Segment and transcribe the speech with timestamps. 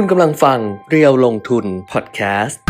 [0.00, 2.60] คุณกำลังฟังเรียวลงทุนพอดแคสต์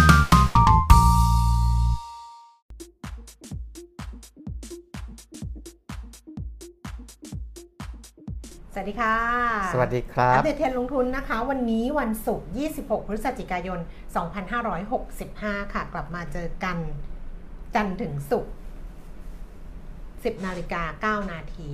[8.72, 9.16] สวัสดีค่ะ
[9.72, 12.48] สวัสดีครัอับปเดตเทรนด์ลงทุนนะคะ วันนี้วันศุกร์
[12.78, 13.80] 26 พฤศจิกายน
[14.96, 16.78] 2565 ค่ะ กลับมาเจอกัน
[17.74, 18.52] จันทร์ถึงศุกร์
[19.28, 21.70] 10 นาฬิกา 9 นาที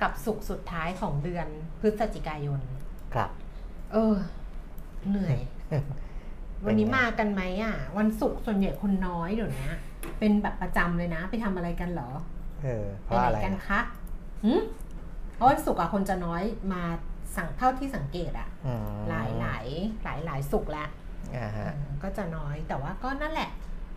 [0.00, 1.46] กับศุกร์สุดท้ายของเดือน
[1.80, 2.60] พฤศจิกายน
[3.16, 3.32] ครับ
[3.92, 4.14] เออ
[5.08, 5.38] เหนื่อย
[6.64, 9.70] วันนี้มากันไหมอะ วันศุกร์ส่วนใหญ่คนน้อยเดี๋ยวนี้
[10.18, 12.10] เป็นแบบประจำเลยนะ ไปทำอะไรกันเหรอ
[12.62, 13.80] เออเพไปราะไหนอะไรกันนะคะ
[14.44, 14.60] หืม
[15.34, 16.82] เพราะวันศุกร์อะคนจะน้อยมา
[17.36, 19.66] สั่งเท่าที่สังเกตอะอืมหลายหลาย
[20.04, 20.88] หลายหลายศุกร์แล้ว
[21.36, 23.50] อ่าฮะเออก็จะน้อยแต่ว่าก็นั่นแหละ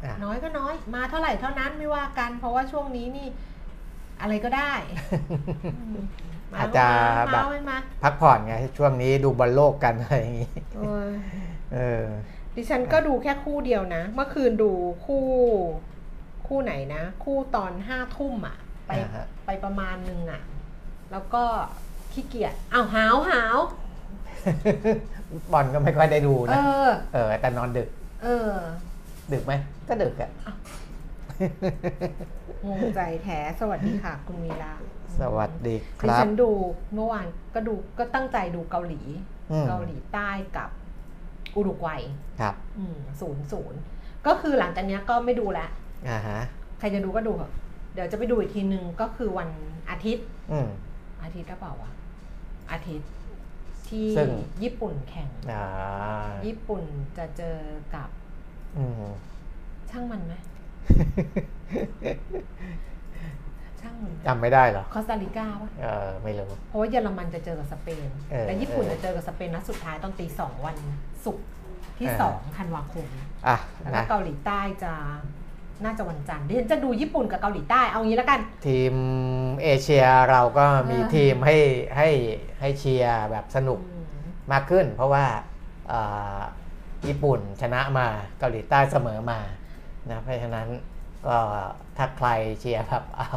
[0.04, 3.28] อะน้อยก็น้อย มาเท่าไหร่เท่านั้นไม่ว่ากัน เพราะว่าช่วงนี้นี่
[4.22, 4.74] อะไรก็ได้
[6.54, 11.10] อืมมอาจจะมาแบบมาไม่มาพักผ่อนไงช่วงนี้ดูบอลโลกกันอะไรอย่างงี้โอ้ย
[11.74, 12.06] เออ
[12.56, 14.72] ดิฉันก็ดูแค่คู่เดียวนะ เมื่อคืนดู
[15.06, 15.26] คู่
[16.48, 20.42] คู่ไหนนะ คู่ตอนห้าทุ่มอะไปอ่าฮะไปประมาณหนึ่งอะ
[21.12, 21.44] แล้วก็
[22.14, 23.58] ขี้เกียจอ้าวหาวหาว
[25.54, 27.88] บอลก็ไม่ค่อยได้ดูเอนะอเออ แต่นอนดึก
[28.24, 28.52] เออ
[29.34, 29.54] ดึกไหม
[29.88, 30.30] ก็ดึกอะ
[32.68, 34.74] งงใจแท้สวัสดีค่ะ คุณวีระ
[35.20, 36.50] สวัสดีคดิรับฉันดู
[36.94, 39.02] เมื่อวานก็ดูก็ตั้งใจดูเกาหลี
[39.52, 40.70] อืมเกาหลีใต้กับ
[41.56, 42.02] อุรุกวัย
[42.42, 42.56] ครับ
[43.22, 43.80] ศูนย์ศูนย์
[44.28, 45.70] ก็คือหลังจากเนี้ยก็ไม่ดูแล้ว
[46.10, 46.40] อ่าฮะ
[46.80, 47.52] ใครจะดูก็ดูเถอะ
[47.94, 49.50] เดี๋ยวจะไปดูอีกทีนึงก็คือวัน
[49.90, 50.70] อาทิตย์อืม
[51.24, 51.92] อาทิตย์หรือเปล่าวะ
[52.72, 53.10] อาทิตย์
[53.88, 54.30] ที่ซึ่ง
[54.64, 55.66] ญี่ปุ่นแข่งอ่า
[56.46, 56.84] ญี่ปุ่น
[57.18, 57.58] จะเจอ
[57.96, 58.10] กับ
[58.78, 59.04] อืม
[59.90, 60.34] ช่างมันไหม
[63.82, 70.78] ช่างมันจำไม่ได้เหรอคอสตาริกาปะเออไม่รู้ เพราะว่าเยอรมันจะเจอกับสเปน เออ และญี่ปุ่นเออจะเจอกับสเปนนัดสุดท้ายตอนตีสองวัน
[71.26, 71.46] ศุกร์
[71.98, 73.06] ที่เออสองธันวาคม
[73.48, 74.94] อะแล้วก็นะเกาหลีใต้จะ
[75.86, 78.94] น่าจะวันจันทร์ดิฉันจะดูญี่ปุ่นกับเกาหลีใต้เอางี้แล้วกัน ทีม
[79.64, 81.58] เอเชียเราก็มีเออ ทีมให้
[81.98, 82.10] ให้
[82.60, 84.06] ให้เชียร์แบบสนุก อืม
[84.52, 85.26] มากขึ้นเพราะว่า
[85.88, 86.00] เอ่
[86.38, 86.40] อ
[87.08, 88.08] ญี่ปุ่นชนะมา
[88.40, 89.40] เกาหลีใต้เสมอมา
[90.10, 90.68] นะเพราะฉะนั้น
[91.28, 91.38] ก็
[91.98, 92.28] ถ้าใคร
[92.60, 93.28] เชียร์แบบเอา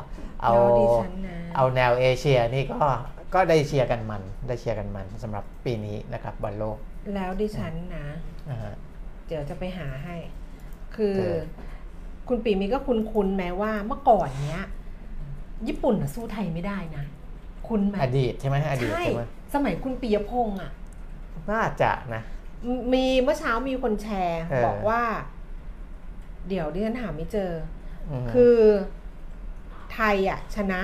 [0.43, 2.85] เอาแล้วดิฉันนะเอาแนวเอเชียนี่ก็
[3.35, 6.79] ก็ได้เชียร์กันมัน ได้เชียร์กันมันสำหรับปีนี้นะครับบอลโลก
[7.15, 8.07] แล้วดิฉันนะ
[8.51, 8.75] นะฮะ
[9.27, 10.17] เดี๋ยวจะไปหาให้
[10.95, 11.39] คือเออ
[12.29, 14.63] คุณปีมีก็คุ้นคุ้นๆแม้ว่าเมื่อก่อนเนี้ย
[15.67, 17.05] ญี่ปุ่นน่ะสู้ไทยไม่ได้นะ
[17.69, 19.23] คุณไหมอดีตใช่ไหมอดีตใช่ใช่ไหม
[19.55, 20.71] สมัยคุณปียพงษ์อะ
[21.51, 22.23] น่าจะนะ
[22.67, 25.03] มมีเมื่อเช้ามีคนแชร์เออบอกว่า
[26.49, 27.51] เดี๋ยวดิฉันหาไม่เจอ
[28.23, 28.57] มคือ
[29.93, 30.81] ไทยอะชนะ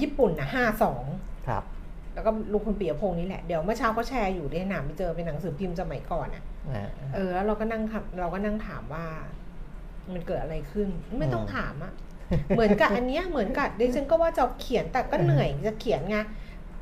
[0.00, 1.04] ญี่ปุ่นนะห้าสอง
[1.46, 1.64] ครับ
[2.14, 6.42] แล้วก็ลุงคุณปียพงษ์นี่แหละ เดี๋ยวเมื่อเช้าก็แชร์อยู่ดิฉันหาไม่เจอเป็นหนังสือพิมพ์สมัยก่อนอะ
[6.76, 9.04] นะเออ แล้วเราก็นั่งขับเราก็นั่งถามว่า
[10.12, 10.88] มันเกิดอะไรขึ้น
[11.18, 11.92] ไม่ต้องอืมถามอะ
[12.56, 16.18] เหมือนกับอันเนี้ยเหมือนกับดิฉันก็ว่าจะเขียนแต่ก็เหนื่อยจะเขียนไง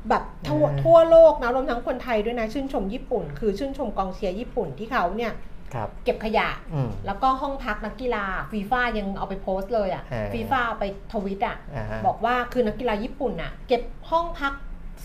[0.09, 5.58] แบบทั่วทั่วโลกนะรวมทั้งคนไทยด้วยนะ ชื่นชมญี่ปุ่น คือชื่นชมกองเชียร์ญี่ปุ่นที่เขาเนี่ยครับ
[6.05, 13.81] เก็บขยะอืมแล้วก็ห้องพักนักกีฬาฟีฟ่ายังเอาไปโพสต์เลยอะเออฟีฟ่าเอาไปทวิตอะอ่าฮะบอกว่าคือนักกีฬาญี่ปุ่นอะเก็บ
[14.11, 14.53] ห้องพัก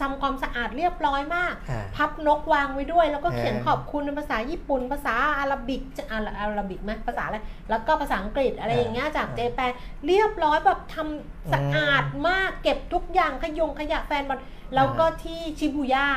[0.01, 7.39] ทำความสะอาดเรียบร้อยมากอ่าพับนกวางไว้ด้วย แล้วก็เขียนเออขอบคุณเป็นภาษาญี่ปุ่น ภาษาอาหรับิกจะอาอาหรับิกไหมภาษาอะไร
[7.71, 9.73] แล้วก็ภาษาอังกฤษอะไรอย่างเงี้ยจากเจแปน
[10.07, 14.39] เรียบร้อยแบบทำสะอาดมากเก็บทุกอย่างขยงขยะแฟนบอล
[14.75, 16.09] แล้วก็ที่ชิบูย่า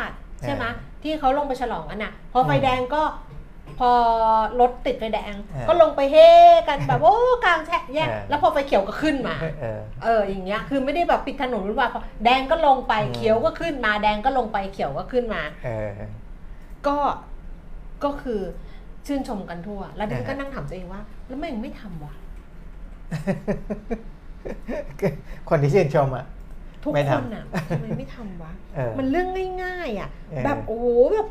[0.43, 0.65] ใช่ไหม
[1.03, 3.01] ที่เขาลงไปฉลองกันอะ พอไฟแดงก็
[3.79, 3.91] พอ
[4.59, 5.33] รถติดไฟแดง
[5.67, 6.17] ก็ลงไปเฮ
[6.67, 15.89] กันแบบโอ้กลางแช่แยกแล้วพอไฟเขียวก็ขึ้นมาเออเอออย่างเงี้ยคือไม่ได้แบบปิดถนนวุ่นวายพอแดงก็ลงไปอืมเขียวก็ขึ้นมา แดงก็ลงไปเขียวก็ขึ้นมาเออ
[16.87, 16.97] ก็
[18.03, 18.41] ก็คือ
[19.05, 22.13] ชื่นชมกันทั่ว แล้วดิฉันก็อ่าฮะนั่งถามตัวเองว่า แล้วไม่ไม่ทำวะ
[25.49, 26.25] คนที่ชื่นชมอะ
[26.83, 29.27] ทุกไม่คทำนอะทำไมไม่ทำวะเออมันเรื่อง
[29.63, 31.27] ง่ายๆอะเออแบบโอ้โหแบบ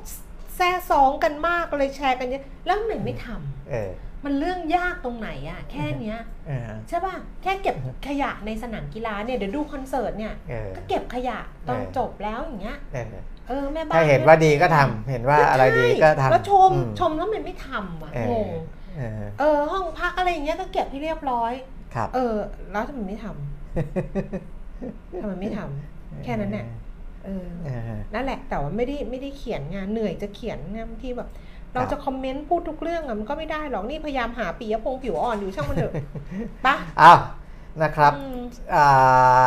[0.56, 3.90] แซ่ซองกันมากเลยแชร์กันเยอะแล้วทำไมไม่ทำเออ
[4.24, 7.76] มันเรื่องยากตรงไหนอะแค่เนี้ยเออ ใช่ป่ะแค่เก็บ
[8.06, 11.38] ขยะในสนามกีฬาเนี่ยเดี๋ยวดูคอนเสิร์ตเนี่ยเออ ก็เก็บขยะ
[11.68, 13.06] ตอนเออจบแล้วอย่างเงี้ยเออ
[13.48, 18.48] เออแม่บ้านถ้าเห็นว่าดีก็ทำเห็นว่าอะไรดีก็ทำแล้วชมอืชมแล้วมันไม่ทำอะเอองง
[18.96, 21.52] เออเออห้องพักอะไรอย่างเงี้ยก็เก็บให้เรียบร้อย
[21.94, 22.34] ครับ เออ
[22.72, 26.66] แล้วทำไมไม่ทำ ทำไมไม่ทำ แค่นั้นเนี่ย
[27.26, 31.28] เออเออนั่นแหละแต่ว่าไม่ได้ไม่ได้เขียนงานเหนื่อยจะเขียนงานบางทีแบบ
[31.74, 35.92] เราจะคอมเมนต์พูดทุกเรื่องอะมันก็ไม่ได้หรอกนี่พยายามหาปียพงษ์ผิวอ่อนอยู่ช่างมันเถอะ
[36.66, 37.18] ปะอ้าว
[37.82, 38.38] นะครับอืม
[38.74, 39.46] อ่า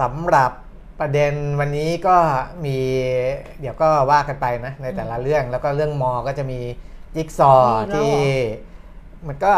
[0.00, 0.50] สำหรับ
[1.00, 2.16] ประเด็นวันนี้ก็
[2.64, 2.78] มี
[3.60, 6.60] เดี๋ยวก็ว่ากันไปนะในแต่ละเรื่องแล้วก็เรื่องมอก็จะมี
[7.14, 8.12] จิ๊กซอว์มีแล้วเหรอที่
[9.26, 9.54] มันก็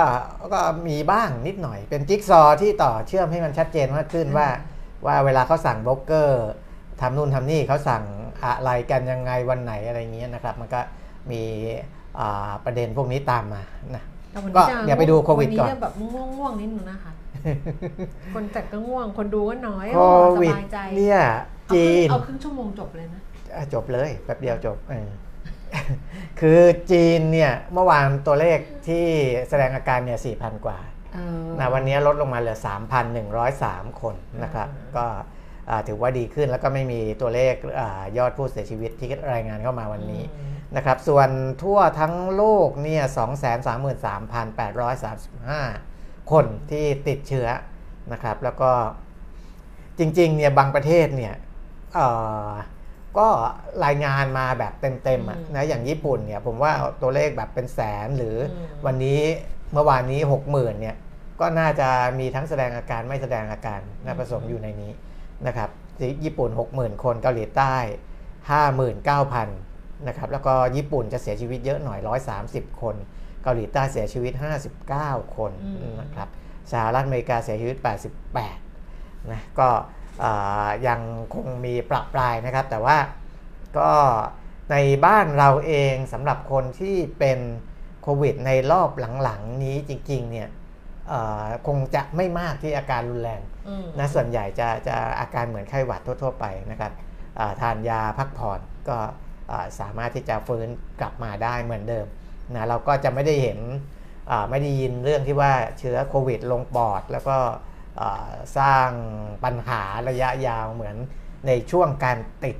[0.55, 4.49] ก็มีบ้างนิดหน่อย เป็นจิ๊กซอว์ที่ต่อเชื่อมให้มันชัดเจนมากขึ้นว่า
[5.07, 6.45] ว่าเวลาเขาสั่งบล็อกเกอร์
[7.01, 8.05] ทำนู่นทำนี่เขาสั่ง
[8.45, 10.81] อะไรกันยังไงวันไหนอะไรเงี้ยนะครับ มันก็
[11.31, 11.43] มี
[12.19, 13.63] อ่าประเด็นพวกนี้ตามมา
[13.95, 14.03] นะ
[14.33, 17.13] แต่วันก็นี้จะเดี๋ยวไปดูโควิดก่อนนนี้จะแบบง่วงๆนิดนึงนะคะ
[18.35, 20.05] คนจัดก็ง่วง คนดูก็น้อยโคโอ้
[20.35, 21.21] สวิดบายใจเนี่ย
[21.67, 23.21] เอาคจีรึ่งนเอาครึ่งชั่วโมงจบเลยนะ
[23.57, 25.09] อะจบเลยแป๊บเดียวจบเออ
[26.41, 26.61] คือ
[26.91, 28.59] จีนเนี่ยเมื่อวานตัวเลข
[28.89, 29.07] ที่
[29.49, 30.79] แสดงอาการเนี่ย4,000 กว่า
[31.15, 32.59] เออนะวันนี้ลดลงมาเหลือ
[33.29, 35.19] 3,103 คนนะครับอืมก็อ่า
[35.89, 41.29] ถือว่าดีขึ้นแล้วก็ไม่มีตัวเลขอายอดผู้เสียชีวิตที่รายงานเข้ามาวันนี้อืมนะครับ ส่วน
[41.63, 43.03] ทั่วทั้งโลกเนี่ย
[45.67, 47.49] 233,835 คนที่ติดเชื้อ
[48.13, 48.71] นะครับ แล้วก็
[49.99, 51.35] จริงๆเนี่ยบางประเทศเนี่ย
[51.95, 52.07] เอ่
[52.49, 52.51] อ
[53.19, 53.29] ก็
[53.85, 56.73] รายงานมาแบบเต็มๆอะอืมนะอย่างญี่ปุ่นเนี่ยผมว่า
[57.03, 59.21] ตัวเลขแบบเป็นแสนหรืออมวันนี้
[59.73, 60.97] เมื่อวานนี้ 60,000เนี่ย
[61.41, 61.89] ก็น่าจะ
[62.19, 64.93] มีทั้งแสดงอาการไม่แสดงอาการนะผสมอยู่ในนี้
[65.47, 67.77] นะครับที่ญี่ปุ่น 60,000 คนเกาหลีใต้
[69.31, 71.99] 59,000นะครับแล้วก็ญี่ปุ่นจะเสียชีวิตเยอะหน่อย
[72.41, 72.97] 130 คน
[73.43, 74.33] เกาหลีใต้เสียชีวิต
[74.85, 76.29] 59 คนอืมนะครับ
[76.73, 77.77] สหรัฐอเมริกาเสียชีวิต
[78.53, 79.69] 88นะก็
[80.23, 81.01] อ่ายัง
[81.35, 82.97] คงมีประปรายนะครับ แต่ว่า
[83.79, 83.91] ก็
[84.71, 84.77] ใน
[85.07, 87.39] บ้านเราเองสำหรับคนที่เป็น
[88.03, 88.91] โควิดในรอบ
[89.23, 90.49] หลังๆนี้จริงๆเนี่ย
[91.09, 93.60] เอ่อคงจะไม่มากที่อาการรุนแรงอืม
[93.99, 96.93] นะส่วนใหญ่จะจะอาการเหมือนไข้หวัดทั่ว ๆ ไปนะครับ
[97.39, 98.99] อ่าทานยาพักผ่อนก็
[99.51, 100.69] อ่าสามารถที่จะฟื้น
[101.01, 102.07] กลับมาได้เหมือนเดิม
[102.55, 103.59] นะเราก็จะไม่ได้เห็น
[104.31, 107.37] อ่าไม่ได้ยินเรื่องที่ว่าเชื้อโควิดลงปอด แล้วก็
[108.01, 108.89] อ่าสร้าง
[109.45, 110.97] ปัญหาระยะยาวเหมือน
[111.47, 112.57] ในช่วงการติด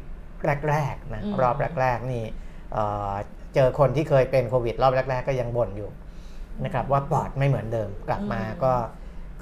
[0.69, 2.25] แรกๆนะอืมรอบแรก ๆ นี่
[2.73, 3.13] เอ่อ
[3.55, 5.91] เจอคนที่เคยเป็นโควิดรอบแรก ๆ ก็ยังบ่นอยู่
[6.65, 8.73] นะครับว่าปอดไม่เหมือนเดิมกลับมาก็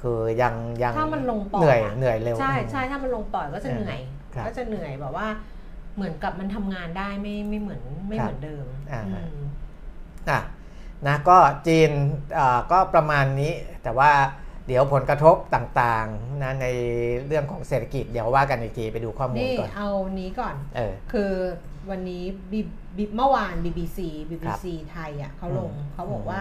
[0.01, 3.99] คือยังยังถ้ามันลงปอดเหนื่อยอะเหนื่อยเร็วใช่ใช่ถ้ามันลงปอดก็จะเหนื่อย
[4.35, 5.27] ครับก็จะเหนื่อยแบบว่า
[5.95, 9.39] เหมือนกับมันทำงานได้ไม่ไม่เหมือนไม่ครับเหมือนเดิมอ่าอืม
[10.29, 10.39] อะ
[11.07, 11.37] นะก็
[11.67, 11.91] จีน
[12.37, 13.53] อ่าก็ประมาณนี้
[13.83, 14.11] แต่ว่า
[14.67, 16.67] เดี๋ยวผลกระทบต่างๆนะใน
[17.27, 21.31] เรื่องของเศรษฐกิจเดี๋ยวว่ากันอีกทีไปดูข้อมูลนี่ก่อนเอานี้ก่อนเออคือ
[21.89, 22.59] วันนี้บี
[22.97, 23.99] บีเมื่อวาน BBC
[24.29, 26.39] BBC ไทยอะเขาลงอืมเขาบอกว่า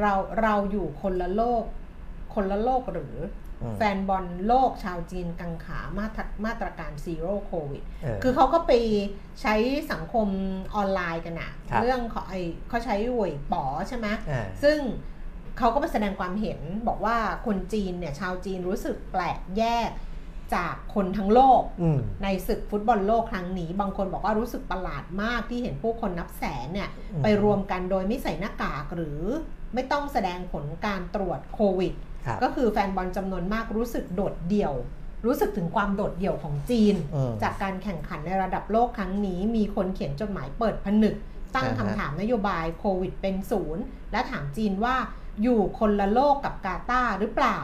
[0.00, 0.12] เรา
[0.42, 1.64] เราอยู่คนละโลก
[2.34, 3.16] คนละโลกหรือ
[3.62, 8.72] อืมแฟนบอลโลกชาวจีนกังขามาตรมาตรการ Zero โควิดเออคือเขาก็ไป
[9.42, 9.54] ใช้
[9.92, 10.28] สังคม
[10.74, 12.34] ออนไลน์กันอะครับเรื่องของไอ
[12.68, 14.78] เขาใช้เวยป๋อใช่ไหมอ่าซึ่ง
[15.58, 17.16] เขาก็ไปแสดงความเห็นบอกว่า
[17.46, 19.90] คนจีนเนี่ยชาวจีนรู้สึกแปลกแยก
[20.54, 29.20] จากคนทั้งโลกอืมในศึกฟุตบอลโลกครั้งนี้ บางคนบอกว่ารู้สึกประหลาดมากที่เห็นผู้คนนับแสนเนี่ยอืมไปรวมกันโดยไม่ใส่หน้ากากหรือ
[29.74, 34.74] ไม่ต้องแสดงผลการตรวจโควิดครับ ก็คือแฟนบอลจำนวนมากรู้สึกโดดเดี่ยว
[35.26, 41.14] รู้สึกถึงความโดดเดี่ยวของจีนอืมจากการแข่งขันในระดับโลกครั้งนี้ มีคนเขียนจดหมายเปิดผนึก
[41.54, 43.82] ตั้งอ่าฮะคำถามนโยบายโควิดเป็นศูนย์
[44.12, 44.96] และถามจีนว่า
[45.42, 47.58] อยู่คนละโลกกับกาตาร์หรือเปล่า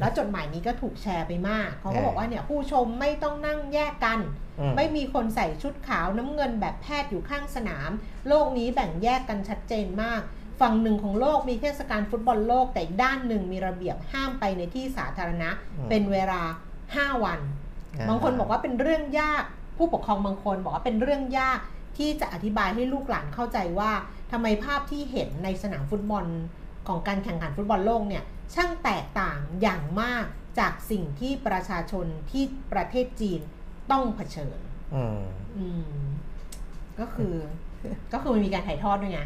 [0.00, 4.18] แล้วจดหมายนี้ก็ถูกแชร์ไปมาก เขาก็บอกว่าเนี่ยผู้ชมไม่ต้องนั่งแยกกัน
[4.60, 7.90] อืมไม่มีคนใส่ชุดขาวน้ำเงินแบบแพทย์อยู่ข้างสนาม
[8.28, 10.20] โลกนี้แบ่งแยกกันชัดเจนมาก
[10.60, 16.40] ฝั่งหนึ่งของโลกมีเทศกาลฟุตบอลโลก แต่อีกด้านหนึ่งมีระเบียบห้ามไปในที่สาธารณะอืมเป็นเวลา
[16.82, 17.40] 5 วัน
[18.08, 19.44] บางคนบอกว่าเป็นเรื่องยาก
[19.76, 21.58] ผู้ปกครองบางคนบอกว่าเป็นเรื่องยาก
[21.98, 23.92] ที่จะอธิบายให้ลูกหลานเข้าใจว่า
[24.32, 26.24] ทำไมภาพที่เห็นในสนามฟุตบอล
[26.88, 30.24] ของการแข่งขันฟุตบอลโลกเนี่ยช่างแตกต่างอย่างมาก
[30.58, 33.40] จากสิ่งที่ประชาชนที่ประเทศจีน
[33.90, 34.58] ต้องเผชิญ
[34.94, 35.20] อืม
[35.56, 36.00] อืม
[36.98, 37.34] ก็คือ
[38.12, 39.20] ก็คือมันมีการถ่ายทอดด้วยไง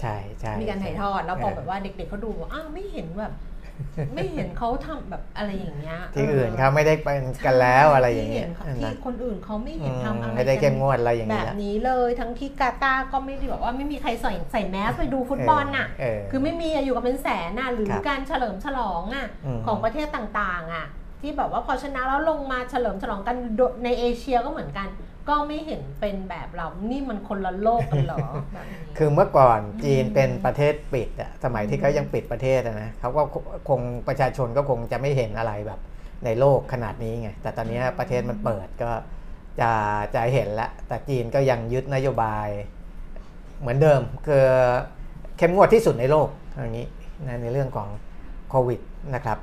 [0.00, 3.32] ใช่ใช่มีการถ่ายทอดแล้วพอเแบบว่าเด็กๆเขาดูบอกอ้าวไม่เห็นแบบ
[4.14, 20.86] ไม่เห็นเขาทำแบบอะไรอย่างเงี้ยที่อื่นเขาไม่ได้เป็นกันแล้วอะไรอย่างเงี้ยที่ห็นนะที่คนอื่นเขาไม่เห็นทำอะไรไม่ได้เข้มงวดอะไรอย่างแบเงี้บยนี้เลยทั้งที่กาตาร์ก็ไม่ได้แบบว่าไม่มีใครใส่ใส่แมสไปดูฟุตบอลน่ะเออคือไม่มีอะอยู่กับเป็นแสนน่ะหรือครับการเฉลิมฉลองอะอืมของประเทศต่างๆอะ
[21.20, 24.88] ที่แบบว่าพอชนะแล้วลงมาเฉลิมฉลองกันโดในเอเชียก็เหมือนกัน
[25.28, 28.18] ก็ไม่เห็นเป็นแบบเรา นี่มันคนละโลกกันเหรอ
[28.52, 33.22] แบบนี้ คือเมื่อก่อนจีนอืมเป็นประเทศปิดอะสมัยที่เขายังปิดประเทศอะนะเขาก็
[33.68, 35.80] คงประชาชนก็คงจะไม่เห็นอะไรแบบ
[36.24, 38.90] ในโลกขนาดนี้ไง แต่ตอนนี้ประเทศมันเปิดก็
[39.60, 39.70] จะ
[40.14, 42.48] จะเห็นแล้วแต่จีนก็ยังยึดนโยบาย
[43.60, 44.44] เหมือนเดิม คือ
[45.36, 46.86] เข้มงวดที่สุดในโลกอย่างนี้
[47.26, 47.88] นะในเรื่องของ
[48.48, 48.80] โควิด
[49.14, 49.38] นะครับ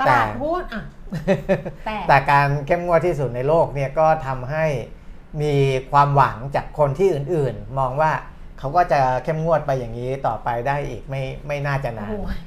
[0.00, 0.82] ตลาดหุ้นอะ
[1.86, 4.66] แต่แต่การเข้มงวดที่สุดในโลกเนี่ยก็ทำให้
[5.40, 5.54] มี
[5.92, 8.12] ความหวังจากคนที่อื่นๆ มองว่า
[8.58, 12.38] เขาก็จะเข้มงวดไปอย่างนี้ต่อไปได้อีกไม่ไม่น่าจะนานโอ้ย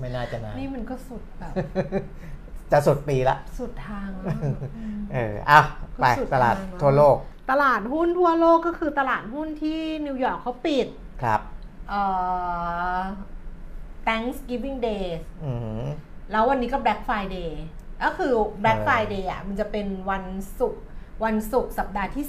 [0.00, 1.52] ไม่น่าจะนานนี่มันก็สุดแบบ
[2.72, 4.38] จะสุดปีละ สุดทางแล้ว
[4.76, 5.60] อืมเอออะ
[6.00, 7.16] ไปสุดตลาดทางแล้วทั่วโลก
[7.50, 10.86] ตลาดหุ้นทั่วโลกก็คือตลาดหุ้นที่นิวยอร์กเขาปิด
[11.22, 11.40] ครับ
[11.88, 12.02] เอ่
[12.96, 13.00] อ
[14.06, 15.06] Thanksgiving Day
[15.44, 15.82] อือหือ
[16.30, 17.50] แล้ววันนี้ก็ Black Friday
[18.04, 20.24] ก็คือ Black เออ Friday อะมันจะเป็นวัน
[20.58, 20.84] ศุกร์
[21.24, 22.24] วันศุกร์สัปดาห์ที่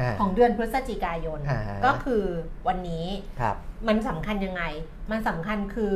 [0.00, 2.24] อ่า4ของเดือนพฤศจิกายนอ่าก็คือ
[2.68, 3.06] วันนี้
[3.40, 3.56] ครับ
[3.88, 4.62] มันสำคัญยังไง
[5.10, 5.92] มันสำคัญคือ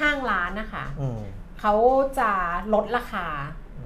[0.00, 1.18] ห้างร้านนะคะอืม
[1.60, 1.74] เขา
[2.18, 2.30] จะ
[2.74, 3.26] ลดราคา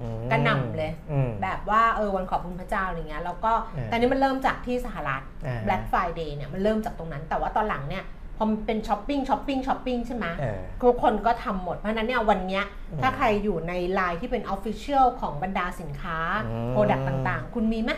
[0.00, 17.90] อืมกระหน่ำเลยอืมแบบว่าเออวันขอบคุณพระเจ้าอะไรเงี้ยแล้วก็เออแต่นี้มันเริ่มจากที่สหรัฐอ่า Black Friday เนี่ยมันเริ่มจากตรงนั้น แต่ว่าตอนหลังเนี่ยพ อมันเป็นช้อปปิ้งช้อปปิ้งช้อปปิ้งใช่ไหมเออทุกคนก็ทำหมด เพราะฉะนั้นเนี่ยวันเนี้ยอืมถ้าใครอยู่ในไลน์ที่เป็น Official ของบรรดาสินค้าอืม product ต่างๆ คุณมีไหม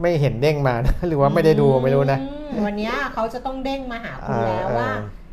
[0.00, 4.90] ไม่เห็นเด้งมานะหรือว่าไม่ได้ดูไม่รู้นะอืมวันเนี้ยเขาจะต้องเด้งมาหาคุณเออแล้วเออว่า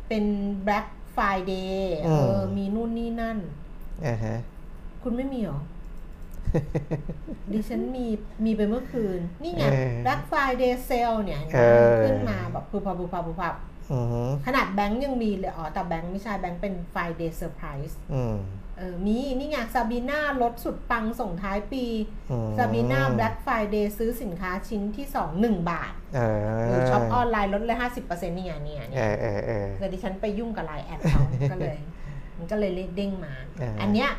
[0.08, 0.24] เป็น
[0.66, 3.38] Black Friday เออมมีนู่นนี่นั่น
[4.06, 4.36] อ่าฮะ
[5.02, 5.60] คุณไม่มีเหรอ
[7.52, 8.06] ดิฉันมี
[8.44, 13.74] มีไปเมื่อคืน นี่ไงเออ Black Friday Sale เนี่ยเออขึ้นมาแบบพูพับพูพับพูพับอือหือ
[14.46, 18.36] ขนาดแบงก์ยังมีเลยอ๋อแต่แบงก์ไม่ใช่แบงก์เป็น Friday Surprise อืม
[18.78, 21.84] เออมีนี่ไงซาบีน่าลดสุดปังส่งท้ายปี
[22.30, 26.20] อืมซาบีน่า Black Friday ซื้อสินค้าชิ้นที่2 1บาทเอ
[26.60, 31.78] อหรือช็อปออนไลน์ลดเลย50%นี่ไงเนี่ยเอเนี่ยอเออเออแต่ดิฉันไปยุ่งกับไลน์ add เขาก็เลย
[32.38, 34.10] มันก็เลยเด้งมาเอออัอันเนี้ย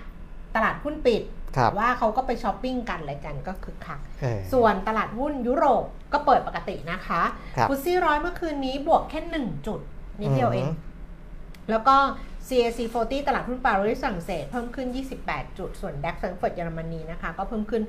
[0.55, 1.36] ตลาดหุ้นปิดครับ
[1.77, 7.21] ว่าเขาก็ไปช้อปปิ้งกันอะไรกันก็คึกคักเออส่วนตลาดหุ้นยุโรปก็เปิดปกตินะคะ
[7.57, 9.79] ครับฟุตซี่ร้อยเมื่อคืนนี้บวกแค่1จุด
[10.21, 10.71] นิดเดียวเองม
[11.69, 11.95] แล้วก็
[12.49, 14.87] CAC 40 ตลาดหุ้นปารีสฝรั่งเศสเพิ่มขึ้น
[15.23, 17.83] 28 จุด ส่วน DAX แฟรงก์เฟิร์ตเยอรมนีนะคะ ก็เพิ่มขึ้น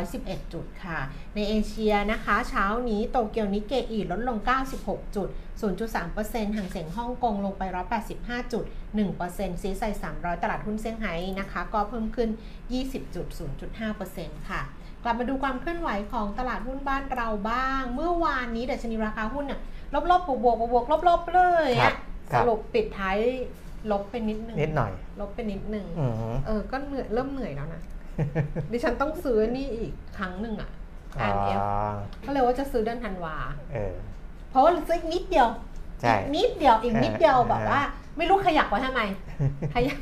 [0.00, 0.98] 111 จุดค่ะ
[1.34, 4.38] ในเอเชียนะคะ เช้านี้โตเกียวนิเกอีลดลง
[4.76, 5.28] 96 จุด
[5.88, 7.62] 0.3%ห่างเสียงฮ่องกงลงไป
[8.08, 8.64] 185 จุด
[9.12, 9.82] 1%ซีไซ
[10.14, 12.30] 300 ตลาดหุ้นเซี่ยงไฮ้นะคะ ก็เพิ่มขึ้น
[12.72, 13.26] 20จุด
[13.88, 14.60] 0.5%ค่ะ
[15.04, 19.60] กลับมาดูความเคลื่อนไหวของตลาดหุ้นบ้านเราบ้าง เมื่อวานนี้ดัชนีราคาหุ้นน่ะ
[20.10, 21.96] ลบๆบวกๆบวกๆลบๆเลยครัอะบ
[22.32, 23.18] คสรับรุปปิดท้าย
[23.90, 27.82] ลบไปนิดนึงนิดหน่อย ลบไปนิดนึงอือหือเออก็เหนื่อยเริ่มเหนื่อยแล้วนะ
[28.72, 30.70] ดิฉันต้องซื้อนี่อีกครั้งหนึ่งอะ
[31.20, 31.60] อ๋อ RF
[32.26, 33.36] ก็เลยว่าจะซื้อเดือนธันวา
[33.72, 33.94] เออ
[34.50, 35.48] เพราะว่าซื้ออีกนิดเดียว
[36.00, 37.80] ใช่อีกนิดเดียวอีกนิดเดียวเออแบบว่า
[38.16, 39.00] ไม่รู้ขยักไว้ทำไม
[39.74, 39.98] ขยัก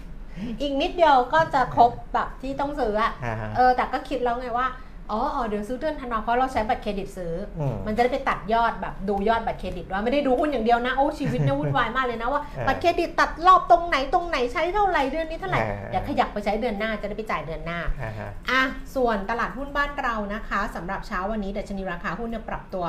[0.60, 4.66] อีกนิดเดียวก็จะครบแบบที่ต้องซื้ออะอ่าฮะเออแต่ก็คิดแล้วไงว่า
[5.12, 18.62] อ๋ออ๋อเดี๋ยวซื้อเดือนธันวาเพราะเราใช้บัตรเครดิตซื้ออมมันจะได้ไปตัดยอดแบบดูยอดบัตรเครดิตว่าไม่ได้ดูหุ้นอย่างเดียวนะ โอ้ชีวิตเนี่ยวุ่นวายมากเลยนะว่าเออบัตรเครดิตตัดรอบตรงไหนตรงไหนใช้เท่าไหร่เดือนนี้เท่าไหร่เออเดี๋ยวขยับไปใช้เดือนหน้าจะได้ไปจ่ายเดือนหน้าอ่าฮะอะ
[18.94, 22.84] ส่วนตลาดหุ้นบ้านเรานะคะสำหรับเช้าวันนี้ดัชนีราคาหุ้นเนี่ยปรับตัว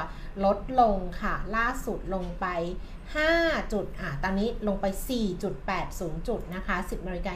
[0.45, 2.47] ลดลงค่ะ ล่าสุดลงไป
[3.19, 4.85] 5 จุดอะตอนนี้ลงไป
[5.51, 7.33] 4.80 จุดนะคะ 10นาฬิกา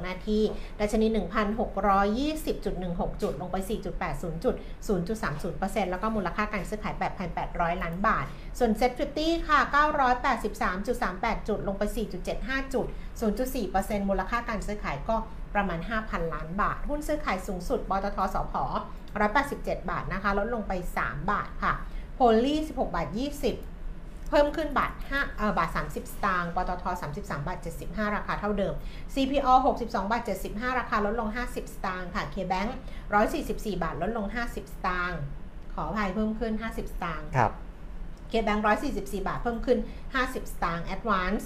[0.00, 0.38] 22 นาที
[0.80, 3.56] ดัชนี 1,620.16 จุด ลงไป
[4.04, 4.54] 4.80 จุด
[5.28, 6.94] 0.30%แล้วก็มูลค่าการซื้อขาย
[7.38, 8.24] 8,800 ล้านบาท
[8.58, 9.58] ส่วนเซ็ต50ค่ะ
[10.72, 11.82] 983.38 จุด ลงไป
[12.28, 12.86] 4.75 จุด
[13.42, 15.16] 0.4%มูลค่าการซื้อขายก็
[15.54, 18.54] ประมาณ 5,000 ล้านบาท หุ้นซื้อขายสูงสุดปตทสพ
[19.22, 21.72] 187 บาทนะคะ ลดลงไป 3 บาทค่ะ
[22.14, 23.71] โพลี16 บาท 20
[24.32, 26.84] เพิ่มขึ้นบาท5เอ่อบาท 30 สตางค์ ปตท
[27.16, 28.74] 33 บาท 75 ราคาเท่าเดิม
[29.14, 32.70] CPO 62 บาท 75 ราคาลดลง 50 สตางค์ค่ะ KBank
[33.26, 35.20] 144 บาทลดลง 50 สตางค์
[35.74, 37.52] ขออภัยเพิ่มขึ้น 50 สตางค์ครับ
[38.32, 39.78] เคแบงค์144บาท เพิ่มขึ้น
[40.14, 41.44] 50สตางค์ Advance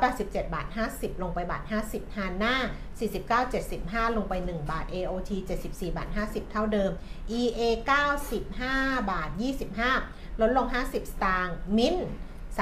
[0.00, 2.54] 187บาท50ลงไปบาท50 Hana
[3.10, 5.30] 49 75ลงไป1บาท AOT
[5.64, 6.92] 74บาท50เท่าเดิม
[7.40, 7.60] EA
[8.36, 9.30] 95บาท
[9.84, 12.04] 25ลดลง50สตางค์ Mint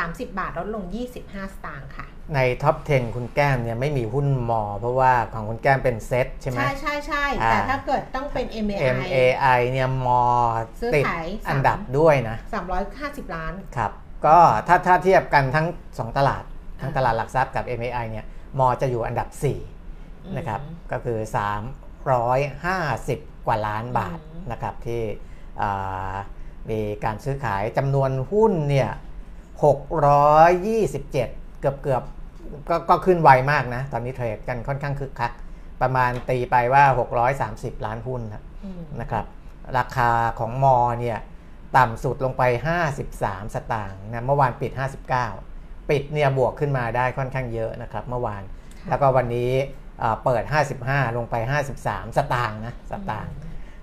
[0.03, 0.85] 30 บาทลดลง
[1.19, 10.23] 25 สตางค์ค่ะ ใน top 10 คุณแก้มเนี่ยไม่มีหุ้นมอ เพราะว่าของคุณแก้มเป็นเซ็ตใช่ไหมใช่ใช่ใช่อ่าแต่ถ้าเกิดต้องเป็น MAI MAI เนี่ยมอ
[10.81, 12.37] ซื้อติดขายสามอันดับด้วยนะ
[12.87, 13.93] 350 ล้าน ครับ
[14.27, 16.45] ก็ถ้าถ้าเทียบกันทั้ง 2 ตลาด
[16.81, 18.25] ทั้งตลาดหลักทรัพย์กับ MAI เนี่ย
[18.59, 19.29] มอจะอยู่อันดับ
[19.83, 21.19] 4 นะครับอืมก็คือ
[22.53, 25.03] 350 กว่าล้านบาทอืมนะครับที่
[25.61, 26.15] อ่า
[26.71, 28.91] มีการซื้อขายจำนวนหุ้นเนี่ย
[29.63, 31.11] 627
[31.61, 32.03] เกือบเกือบ
[32.69, 35.33] ก็ก็ขึ้นไวมากนะ ตอนนี้เทรดกันค่อนข้างคึกคัก
[35.83, 36.85] ประมาณตีไปว่า
[37.35, 39.25] 630 ล้านหุ้นครับอืมนะครับ
[39.79, 41.19] ราคาของมอเนี่ย
[41.77, 42.43] ต่ำสุดลงไป
[42.99, 44.73] 53 สตางค์นะเมื่อวานปิด
[45.31, 48.43] 59 ปิดเนี่ยบวกขึ้นมาได้ค่อนข้างเยอะนะครับเมื่อวาน
[48.89, 49.51] แล้วก็วันนี้
[50.03, 50.43] อ่าเปิด
[50.81, 51.35] 55 ลงไป
[51.77, 53.35] 53 สตางค์นะสตางค์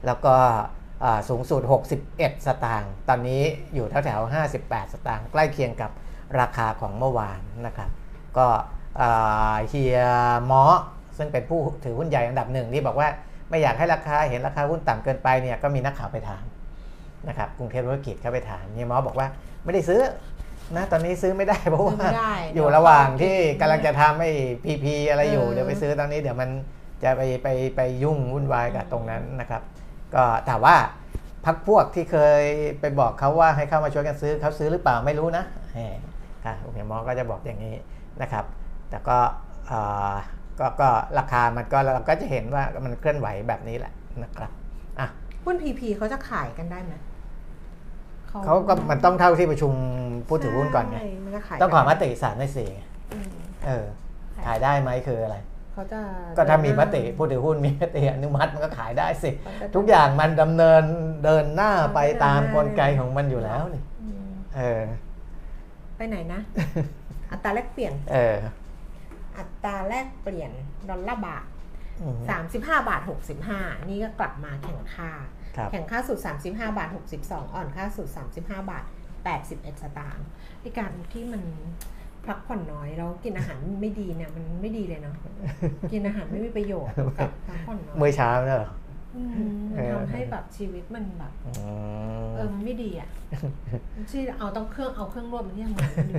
[0.05, 0.63] แล้วก็อ่า
[1.29, 1.61] สูงสุด
[2.03, 3.41] 61 สตางค์ ตอนนี้
[3.75, 5.91] อยู่แถวๆ58 สตางค์ ใกล้เคียงกับ
[6.39, 7.89] ราคาของเมื่อวานนะครับ
[8.37, 8.47] ก็
[9.01, 9.99] อ่าเฮีย
[10.51, 10.63] มอ
[11.17, 13.09] ซึ่งเป็นผู้ถือหุ้นใหญ่อันดับหนึ่งที่บอกว่า
[13.49, 16.45] ไม่อยากให้ราคาเห็นราคาหุ้นต่ำเกินไปเนี่ยก็มีนักข่าวไปถาม
[17.27, 19.27] นะครับกรุงเทพธุรกิจเข้าไปถามเฮียมอบอกว่า
[19.63, 20.01] ไม่ได้ซื้อ
[20.75, 24.31] นะตอนนี้ซื้อไม่ได้เพราะว่าซื้อไม่ได้อยู่ระหว่างที่กำลังจะทำไอ้
[24.63, 26.49] พีพีอะไรอยู่เออเดี๋ยวไปซื้อตอนนี้เดี๋ยวมัน
[27.03, 29.61] จะไปไปไปยุ่งวุ่นวายกับตรงนั้นนะครับ
[30.15, 30.75] ก็แต่ว่า
[31.45, 32.43] พักพวกที่เคย
[32.79, 35.95] ไปบอกเขาว่าให้เข้ามาช่วยกันซื้อเขาซื้อหรือเปล่าไม่รู้นะแหม
[36.45, 37.75] ค่ะโอเคมอก็จะบอกอย่างนี้
[38.21, 38.45] นะครับ
[38.89, 39.17] แต่ก็
[39.67, 39.79] เอ่
[40.11, 40.13] อ
[40.59, 40.89] ก็ก็
[41.19, 44.51] ราคามันก็เราก็จะเห็นว่ามันเคลื่อนไหวแบบนี้แหละนะครับ
[44.99, 45.07] อะ
[45.43, 46.93] หุ้นพีพีเขาจะขายกันได้ไหม
[48.45, 49.73] เขาก็มันต้องเท่าที่ประชุม
[50.27, 52.69] ผู้ถือหุ้นก่อนไงใช่มันจะขายต้องขอมกันติสามในสี่
[53.13, 53.29] อืม
[53.65, 53.85] เออ
[54.45, 55.37] ขายได้ไหมคืออะไร
[55.73, 56.01] เขาจะ
[56.37, 60.83] ก็ถ้ามีมติผู้ถือหุ้นมีมติอนุมัติมันก็ขายได้สิมันจะทุกอย่างมันดำเนิน
[61.23, 64.83] เดินหน้าไปมันก็ตามเดินหน้ากลไกของมันอยู่แล้วนี่อืมเออ
[65.97, 66.41] ไปไหนนะ
[67.31, 68.37] อัตราแลกเปลี่ยน เออ
[69.37, 70.51] อัตราแลกเปลี่ยน
[70.89, 71.45] ดอลลาร์บาท
[72.01, 72.17] อืม
[72.51, 73.01] 35บาท
[73.45, 75.11] 65นี่ก็กลับมาแข่งค่า
[75.57, 76.89] ครับแข่งค่าสุด35บาท
[77.21, 78.83] 62อ่อนค่าสุด35บาท
[79.33, 80.27] 81สตางค์
[80.61, 81.43] ในการที่มัน
[82.27, 85.15] พักผ่อนน้อยแล้วกินอาหารไม่ดีเนี่ยมันไม่ดีเลยเนาะ
[85.91, 88.55] กินอาหารไม่มีประโยชน์กับพักผ่อนน้อยเมื่อเช้าเนี่
[89.75, 91.33] มันทำให้แบบชีวิตมันแบบ
[92.35, 93.09] เออไม่ดีอะ
[94.09, 96.13] ที่เอาต้องเครื่องเอาเครื่องรวดมันที่ทำงานดี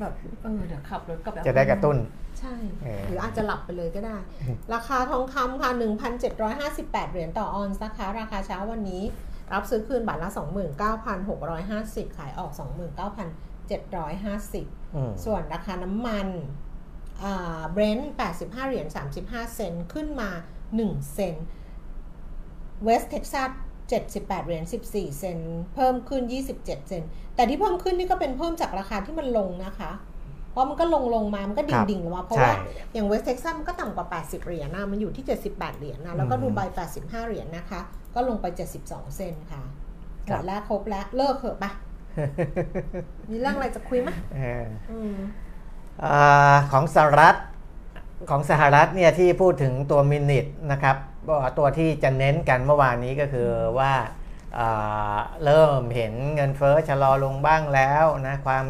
[0.00, 1.96] แบบเออเดี๋ยวขับรถกลับจะได้กระตุ้น
[2.40, 2.54] ใช่
[3.08, 4.16] หรืออาจจะหลับไปเลยก็ได้
[4.74, 5.70] ราคาทองคำค่ะ
[6.40, 9.02] 1,758 เหรียญต่อออนซ์นะคะ ราคาเช้าวันนี้
[9.52, 10.30] รับซื้อคืนบาทละ
[11.22, 12.50] 29,650 ขายออก
[13.16, 16.28] 29,000 750 ส่วนราคาน้ำมัน
[17.72, 18.86] เบรนท์85 เหรียญ
[19.20, 20.30] 35 เซนต์ขึ้นมา
[20.70, 21.34] 1 เซนต์
[22.84, 23.50] เวสเท็กซัส
[24.14, 25.38] 78 เหรียญ 14 เซนต์
[25.74, 26.22] เพิ่มขึ้น
[26.56, 27.02] 27 เซนต์
[27.34, 29.92] แต่ที่เพิ่มขึ้นนี่ก็เป็นเพิ่มจากราคาที่มันลงนะคะ
[30.50, 32.54] เพราะมันก็ลงลงมา มันก็ดิ่งดิ่งลงมา เพราะว่า
[32.92, 36.60] อย่างเวสเท็กซัสมันก็ต่ำกว่า 80 เหรียญนะ มันอยู่ที่ 78 เหรียญนะ แล้วก็ดูไบ
[36.94, 37.80] 85 เหรียญนะคะ
[38.14, 38.46] ก็ลงไป
[38.82, 39.62] 72 เซนต์ค่ะ
[40.24, 41.70] หมดแล้วครบแล้วเลิกเถอะปะ
[43.30, 45.16] มีเรื่องอะไรจะคุยไหมเอออืม
[46.04, 47.36] อาของสหรัฐ
[48.30, 50.96] ของสหรัฐเนี่ยที่พูดถึงตัว minute นะครับ
[51.28, 53.48] ก็ตัวที่จะเน้นกันเมื่อวานนี้ก็คือ
[53.78, 53.92] ว่า
[54.58, 58.64] อ่าเริ่มเห็นเงินเฟ้อชะลอลงบ้างแล้วนะความ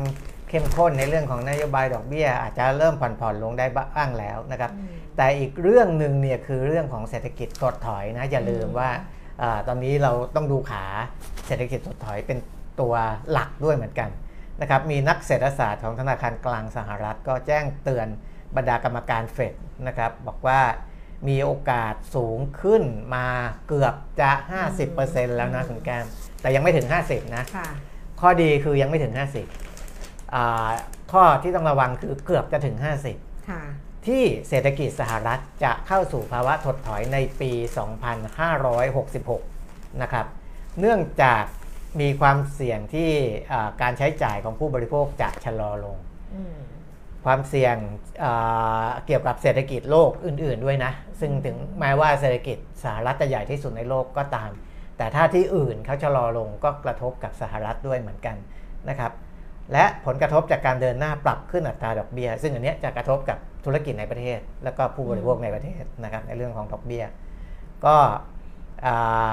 [0.49, 4.71] เข้มข้นในเรื่องของนโยบายดอกเบี้ย อาจจะเริ่มผ่อนผ่อนลงได้บ้างแล้วนะครับ
[5.17, 8.91] แต่อีกเรื่องหนึ่งเนี่ยคือเรื่องของเศรษฐกิจถดถอยนะอย่าลืมว่า
[9.43, 10.85] อาตอนนี้เราต้องดูขา
[11.47, 12.39] เศรษฐกิจถดถอยเป็น
[12.81, 12.95] ตัว
[13.31, 14.11] หลักด้วยเหมือนกัน
[14.61, 18.09] นะครับมีนักเศรษฐศาสตร์ของธนาคารกลางสหรัฐ ก็แจ้งเตือน
[18.57, 19.55] บรรดากรรมการเฟด
[19.87, 20.61] นะครับบอกว่า
[21.29, 22.83] มีโอกาสสูงขึ้น
[23.15, 23.27] มา
[23.69, 24.33] เกือบจะ
[24.85, 26.07] 50%แล้วนะคุณแก้ม
[26.41, 27.69] แต่ยังไม่ถึง 50 นะค่ะ
[28.21, 29.15] ข้อดีคือยังไม่ถึง
[29.73, 30.71] 50อ่า
[31.13, 32.77] ข้อที่ต้องระวังคือเกือบจะถึง
[33.13, 33.63] 50ค่ะ
[34.07, 37.51] ที่เศรษฐกิจสหรัฐจะเข้าสู่ภาวะถดถอยในปี
[39.17, 40.27] 2566 นะครับ
[40.81, 41.45] เนื่องจาก
[42.01, 43.11] มีความเสี่ยงที่
[43.53, 45.97] อ่าการใช้จ่ายของผู้บริโภคจะชะลอลง
[46.35, 46.57] อืม
[47.25, 47.77] ความเสี่ยง
[48.25, 54.51] อ่าเกี่ยวกับเศรษฐกิจโลกอื่น ๆด้วยนะ ซึ่งถึงแม้ว่าเศรษฐกิจสหรัฐจะใหญ่ที่สุดในโลกก็ตาม
[54.99, 58.37] แต่ถ้าที่อื่นเขาชะลอลงก็กระทบกับสหรัฐด้วยเหมือนกัน
[58.89, 59.13] นะครับ
[59.73, 67.05] และผลกระทบจากการเดินหน้าปรับขึ้นอัตราดอกเบี้ย ซึ่งอันเนี้ยจะกระทบกับธุรกิจในประเทศ แล้วก็ผู้บริโภคในประเทศนะครับในเรื่องของดอกเบี้ย
[67.87, 67.97] ก็
[68.87, 69.33] อ่า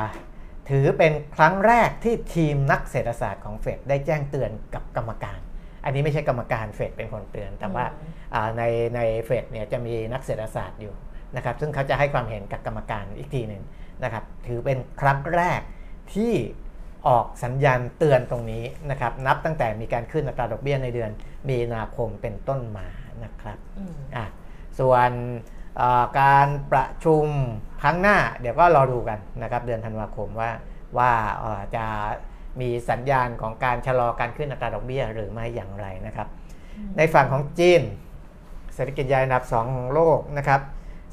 [0.70, 5.40] ถือเป็นครั้งแรกที่ทีมนักเศรษฐศาสตร์ของเฟดได้แจ้งเตือนกับกรรมการ
[5.86, 8.64] อันนี้ไม่ใช่กรรมการเฟดเป็นคนเตือน แต่ว่าอืมอ่าใน
[8.96, 10.94] ในเฟดเนี่ยจะมีนักเศรษฐศาสตร์อยู่
[11.36, 13.64] นะครับซึ่งเขาจะให้ความเห็นกับกรรมการอีกทีหนึ่ง
[14.04, 15.62] นะครับถือเป็นครั้งแรก
[16.14, 16.34] ที่
[17.08, 21.12] ออกสัญญาณเตือนตรงนี้นะครับนับตั้งแต่มีการขึ้นอัตราดอกเบี้ยในเดือน
[21.50, 22.88] มีนาคมเป็นต้นมา
[23.24, 24.26] นะครับอืมอะ
[24.80, 25.53] ส่วนเอ่อ
[26.22, 27.26] การประชุม
[27.82, 30.52] ครั้งหน้าเดี๋ยวก็รอดูกันนะครับเดือนธันวาคมว่า
[30.98, 31.86] ว่าเอ่อจะ
[32.62, 36.28] มีสัญญาณของการชะลอการขึ้นอัตราดอกเบี้ยหรือไม่อย่างไรนะครับ
[36.98, 37.82] ในฝั่งของจีน
[38.76, 40.62] เศรษฐกิจใหญ่อันดับ 2 ของโลกนะครับ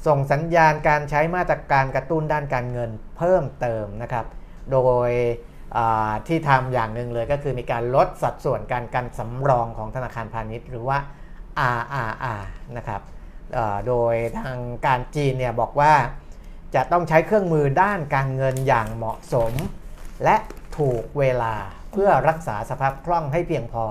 [0.07, 4.25] ส่งสัญญาณการใช้มาตรการกระตุ้นด้านการเงินเพิ่มเติมนะครับ
[4.71, 5.11] โดย
[5.77, 10.97] อ่าที่ทำอย่างหนึ่งเลยก็คือมีการลดสัดส่วนการกันสำรองของธนาคารพาณิชย์ หรือว่า
[11.77, 12.43] RRR
[12.77, 13.20] นะครับเอ่อ
[13.87, 15.93] โดยทางการจีนเนี่ยบอกว่า
[16.75, 19.53] จะต้องใช้เครื่องมือด้านการเงินอย่างเหมาะสม
[20.23, 20.35] และ
[20.77, 21.53] ถูกเวลา
[21.91, 23.83] เพื่อรักษาสภาพคล่องให้เพียงพอ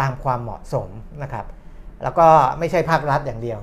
[0.00, 0.88] ตามความเหมาะสม
[1.22, 1.46] นะครับ
[2.02, 3.58] แล้วก็ไม่ใช่ภาครัฐอย่างเดียว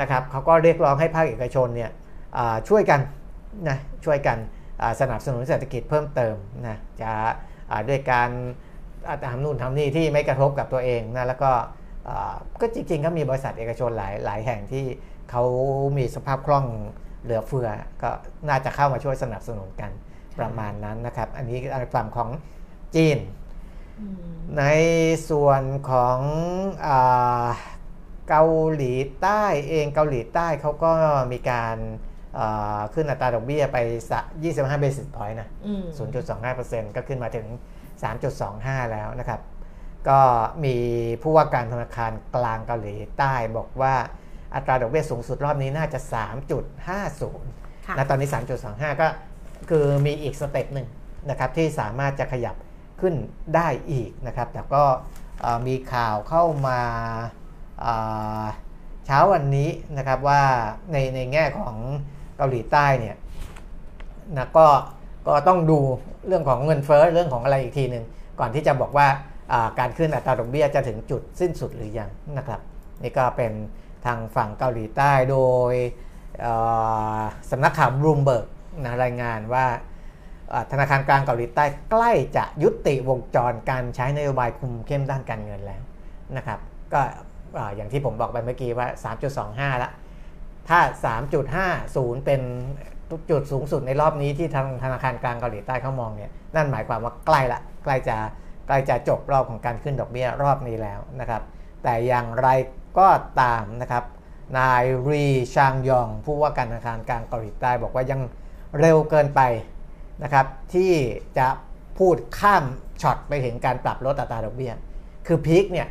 [0.00, 1.90] นะครับเขาก็เรียกร้องให้ภาคเอกชนเนี่ย
[2.68, 3.00] ช่วยกัน
[3.68, 4.38] นะช่วยกัน
[5.00, 6.34] สนับสนุนเศรษฐกิจเพิ่มเติม
[6.66, 7.12] นะจะ
[7.88, 8.30] ด้วยการ
[9.30, 11.50] ทำนู่นทำนี่ที่ไม่กระทบกับตัวเองนะแล้วก็
[12.60, 14.84] ก็จริงๆก็มีบริษัทเอกชนหลายหลายแห่งที่
[15.30, 15.44] เขา
[15.98, 16.66] มีสภาพคล่อง
[17.22, 17.68] เหลือเฟือ
[18.02, 18.10] ก็
[18.48, 19.90] น่าจะเข้ามาช่วยสนับสนุนกัน
[20.38, 21.58] ประมาณนั้นนะครับ อันนี้
[21.94, 22.28] ฝั่งของ
[22.94, 23.18] จีน
[23.98, 24.64] อืมใน
[25.30, 26.18] ส่วนของ
[26.86, 27.48] อา
[28.28, 30.92] เกาหลีใต้เองเกาหลีใต้เขาก็
[31.32, 31.76] มีการ
[32.38, 33.78] อ่าขึ้นอัตราดอกเบี้ยไป
[34.10, 34.20] สะ
[34.52, 35.82] 25 basis point นะอืม
[36.38, 37.46] 0.25%ก็ขึ้นมาถึง
[38.18, 39.40] 3.25 แล้วนะครับ
[40.10, 40.20] ก็
[40.64, 40.76] มี
[41.22, 43.94] ผู้ว่าการธนาคารกลางเกาหลีใต้บอกว่า
[44.54, 45.98] อัตราดอกเบี้ยสูงสุดรอบนี้น่าจะ
[46.78, 46.86] 3.50
[47.86, 48.28] ค่ะนะตอนนี้
[48.64, 49.08] 3.25 ก็
[49.70, 50.88] คือมีอีกสเต็ปหนึ่ง
[51.30, 52.56] นะครับที่สามารถจะขยับ
[53.00, 53.14] ขึ้น
[53.54, 54.84] ได้อีกนะครับแต่ก็
[55.40, 56.80] เอ่อมีข่าวเข้ามา
[57.80, 57.94] เอ่
[58.42, 58.44] อ
[59.06, 59.68] เช้าวันนี้
[59.98, 60.42] นะครับว่า
[60.92, 61.76] ในในแง่ของ
[62.36, 63.16] เกาหลีใต้เนี่ย
[64.36, 64.66] นะก็
[65.26, 65.78] ก็ต้องดู
[66.26, 68.04] เรื่องของเงินเฟ้อเรื่องของอะไรอีกทีหนึ่ง
[68.40, 69.27] ก่อนที่จะบอกว่าอ่า
[69.78, 72.60] การขึ้นอัตราดอกเบี้ยจะถึงจุดสิ้นสุดหรือยังนะครับ
[73.02, 73.52] นี่ก็เป็น
[74.06, 75.38] ทางฝั่งเกาหลีใต้โด
[75.72, 75.74] ย
[77.50, 78.46] สำนักข่าวบลูมเบิร์ก
[78.84, 79.66] นะรายงานว่า
[80.72, 85.82] ธนาคารกลางเกาหลีใต้ใกล้จะยุติวงจรการใช้นโยบายคุมเข้มด้านการเงินแล้ว
[86.36, 86.58] นะครับ
[86.92, 87.00] ก็
[87.76, 88.86] อย่างที่ผมบอกไปเมื่อกี้ว่า
[89.34, 89.90] 3.25 ละ
[90.68, 90.80] ถ้า
[91.52, 92.40] 3.50 เป็น
[93.30, 98.16] จุดสูงสุดในรอบนี้ที่ทางธนาคารกลางเกาหลีใต้เขามองเนี่ยนั่นหมายความว่าใกล้ละใกล้จะ
[98.68, 101.42] ใกล้จะจบรอบของการขึ้นดอกเบี้ยรอบนี้แล้วนะครับ
[101.82, 102.48] แต่อย่างไร
[102.98, 103.08] ก็
[103.40, 104.04] ตามนะครับ
[104.58, 108.20] นายรีชางยอง ผู้ว่าการธนาคารกลางเกาหลีใต้บอกว่ายัง
[108.78, 109.40] เร็วเกินไป
[110.22, 110.92] นะครับ ที่
[111.38, 111.48] จะ
[111.98, 112.64] พูดข้าม
[113.02, 114.72] ช็อตไปถึงการปรับลดอัตราดอกเบี้ย
[115.26, 115.88] คือพีคเนี่ย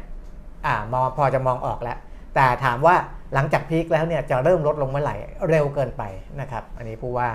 [0.66, 1.98] อ่ามองพอจะมองออกแล้ว
[2.36, 2.96] แต่ถามว่า
[3.34, 5.16] หลังจากพีคแล้วเนี่ยจะเริ่มลดลงเมื่อไหร่
[5.50, 6.04] เร็วเกินไป
[6.42, 7.30] นะครับ อันนี้ผู้ว่า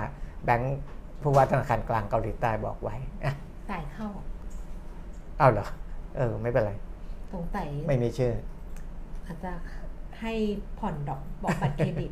[0.45, 0.77] แบงค์
[1.23, 3.33] ผู้ว่าธนาคารกลางเกาหลีใต้บอกไว้อะ
[3.71, 4.07] จ่ายเข้า
[5.41, 5.67] อาเหรอ
[6.17, 6.71] เออ ไม่เป็นไร
[7.33, 8.33] สงสัยไม่มีชื่อ
[9.27, 9.51] อาจจะ
[10.21, 10.33] ให้
[10.79, 12.11] ผ่อนดอกบอกบัตรเครดิต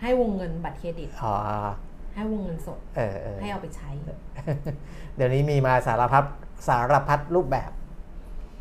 [0.00, 1.34] ให้วงเงินบัตรเครดิต อ๋อ
[2.14, 3.90] ให้วงเงินสด เออเออให้เอาไปใช้
[5.16, 6.24] เดี๋ยวนี้มีมาสารพัด
[6.68, 7.70] สารพัดรูปแบบ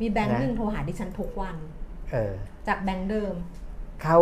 [0.01, 1.55] มีแบงค์นะหนึ่งโทรหาดิฉันทุกวัน
[2.11, 2.33] เออ
[2.67, 3.33] จากแบงค์เดิม
[4.03, 4.17] เขา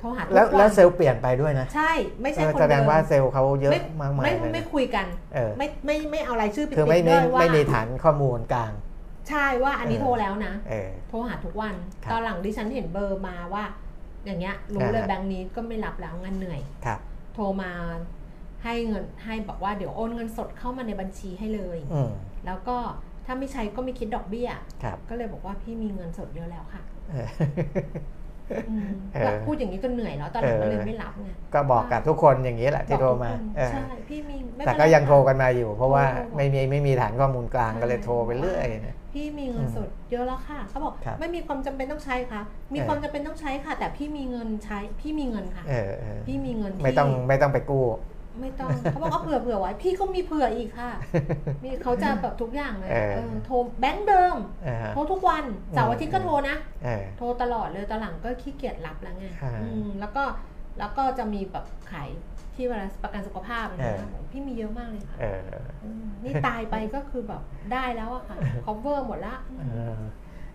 [0.00, 8.72] โทรหาทุกแล้ววันแล้วเซลล์เปลี่ยนไปด้วยนะ ใช่ไม่ใช่เออคนแสดเดิงมว่าเซลล์เขาเยอะไม่มากมายไม่เลยไม่นะคุยกันเออไม่ไม่ไม่เอารายชื่อปิดคือไม่ๆไม่ด้วยว่าไม่มีฐานข้อมูลกลาง
[9.28, 13.64] ใช่ว่าอันนี้เออโทรแล้วนะ เออ โทรหาทุกวัน ครับตอนหลังดิฉันเห็นเบอร์มาว่า
[14.24, 17.00] อย่างเงี้ยรู้เลยอ่าแบงค์นี้ก็ไม่รับแล้วงานเหนื่อย ครับ
[17.34, 17.70] โทรมา
[18.64, 22.12] ให้เงินให้บอกว่าเดี๋ยวโอนเงินสดเข้ามาในบัญชีให้เลย อืม
[22.46, 22.76] แล้วก็
[23.26, 24.48] ถ้าไม่ใช้ก็ไม่คิดดอกเบี้ย
[24.82, 27.28] ครับก็เลยบอกว่าพี่มีเงินสดเยอะแล้วค่ะเออ
[28.70, 42.40] อืมเออแบบพูดอย่างนี้ก็เหนื่อยแล้วตอนหลังก็เลยเออ ไม่รับไง ก็บอกกับทุกคนอย่างนี้แหละที่โทรมาบอกทุกคนเออใช่พี่มีไม่แต่เป็นก็ไรยังโทรค่ะกันมาอยู่ เพราะว่าโทรบอกไม่มีไม่มีฐานข้อมูลกลางใช่ก็เลยโทรไปเรื่อยนะ พี่มีเงินสดเยอะแล้วค่ะเขาบอกครับไม่มีความจำเป็นต้องใช้ค่ะ
[42.74, 47.86] มีเออความจำเป็นต้องใช้ค่ะ แต่พี่มีเงินใช้พี่มีเงินค่ะเออเออพี่มีเงินไม่ต้องที่ไม่ต้องไปกู้
[48.40, 50.90] ไม่ต้องเขาบอกเอาเผื่อเผื่อไว้ พี่ก็มีเผื่ออีกค่ะ
[51.62, 55.44] มีเขาจะแบบทุกอย่างเลยเออเออโทรแบงค์เดิมเออโทรทุกวัน
[55.74, 60.24] เสาร์อาทิตย์ก็โทรนะเออโทรตลอดเลยตอนหลังก็ขี้เกียจรับแล้วไงอ่าอืมแล้วก็
[60.78, 62.08] แล้วก็จะมีแบบขาย
[62.60, 65.40] ที่เวลาประกันสุขภาพอะไรเงี้ยเออบอกพี่มีเยอะมากเลยค่ะเออ
[66.02, 67.42] มนี่ตายไปก็คือแบบ
[67.72, 69.64] ได้แล้วอะค่ะ cover หมดละเอ
[69.96, 69.98] อ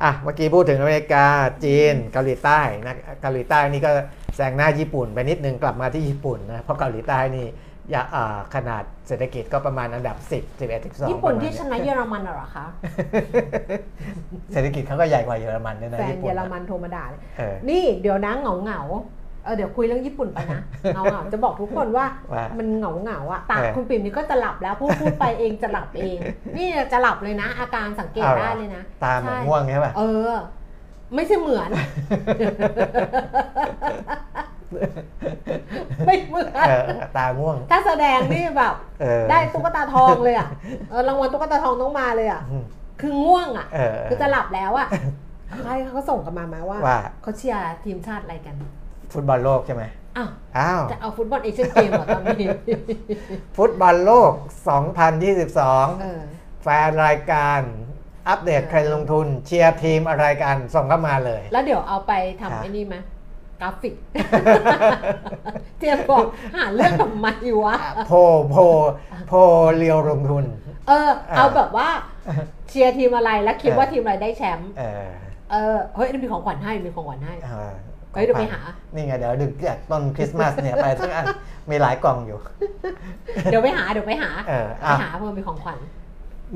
[0.03, 1.25] อะเมื่อกี้พูดถึงอเมริกา
[1.63, 3.91] จีนเกาหลีใต้นะเกาหลีใต้นี่ก็
[4.35, 7.47] แซงหน้าญี่ปุ่นไปนิดนึงกลับมาที่ญี่ปุ่นนะเพราะเกาหลีใต้นี่
[7.93, 12.65] ยาอ่าขนาดเศรษฐกิจก็ประมาณอันดับ 10 11 12ญี่ปุ่นประมาณที่ชนะเยอรมันเหรอคะ
[14.51, 19.14] เศรษฐกิจเขาก็ใหญ่กว่าเยอรมันด้วยนะแฟนญี่ปุ่เยนอรนะมันโทรมาด่าเลยเออนี่เดี๋ยวนะเหงาเหงาๆ
[19.45, 20.61] เออเดี๋ยวคุยเรื่องญี่ปุ่นไปนะ
[20.93, 26.17] เหงาเหงาๆจะบอกทุกคนว่าว่ามันเหงาเหงาๆอะตาเออคุณปิ่มนี่ก็จะหลับแล้วพูดพูดไปเองจะหลับเอง
[26.57, 30.33] นี่จะหลับเลยนะ อาการสังเกตเอาเหรอได้เลยนะ ตาเหมือนใช่ง่วงใช่ป่ะเออ
[31.15, 31.69] ไม่ใช่เหมือน
[36.05, 40.49] ไม่เหมือนเออตาง่วง ถ้าแสดงนี่แบบเออได้ตุ๊กตาทองเลยอะ
[40.89, 42.63] เออรางวัลตุ๊กตาทองต้องมาเลยอะอืม
[43.01, 44.87] คือง่วงอะเออคือจะหลับแล้วอะ
[45.63, 48.55] ใครเขาส่งกันมาไหมว่าว่าเขาเชียร์ทีมชาติอะไรกัน
[49.13, 49.83] ฟุตบอลโลกใช่ไหม
[50.17, 52.47] อ้าวอ้าวจะเอาฟุตบอลเอเชียนเกมเหรอตอนนี้
[53.57, 54.31] ฟุตบอลโลก
[54.65, 54.71] เอ
[55.55, 56.05] 2022อ
[56.63, 57.61] แฟนรายการ
[58.29, 62.95] อัปเดตเออเทรนด์ลงทุนเชียร์ทีมอะไรกันส่งเข้ามาเลย แล้วเดี๋ยวเอาไปครับทำไอ้นี่ไหม
[63.61, 63.95] กราฟิก
[65.79, 67.27] เตรียมบอกหาเรื่องทำไม
[67.63, 67.75] วะ
[68.07, 68.17] โพล
[68.49, 68.61] โพล
[69.27, 69.37] โพล
[69.77, 70.45] เรียวลงทุน
[70.87, 71.89] เออเออ เอาแบบว่า
[72.69, 75.09] เชียร์ทีมอะไรแล้วคิดว่าทีมอะไรได้แชมป์เออ
[75.51, 77.33] เอเออเฮ้ยมีของขวัญให้มีของขวัญให้
[78.15, 78.61] เออเฮ้ยเดี๋ยวไปหา
[78.93, 81.25] นี่ไงเดี๋ยวดึงจากต้นคริสต์มาสเนี่ยไปทั้งอัน
[81.69, 82.39] มีหลายกล่องอยู่
[83.45, 85.79] เดี๋ยวไปหาเดี๋ยวไปหาเออไปอะหาเพื่อมีของขวัญ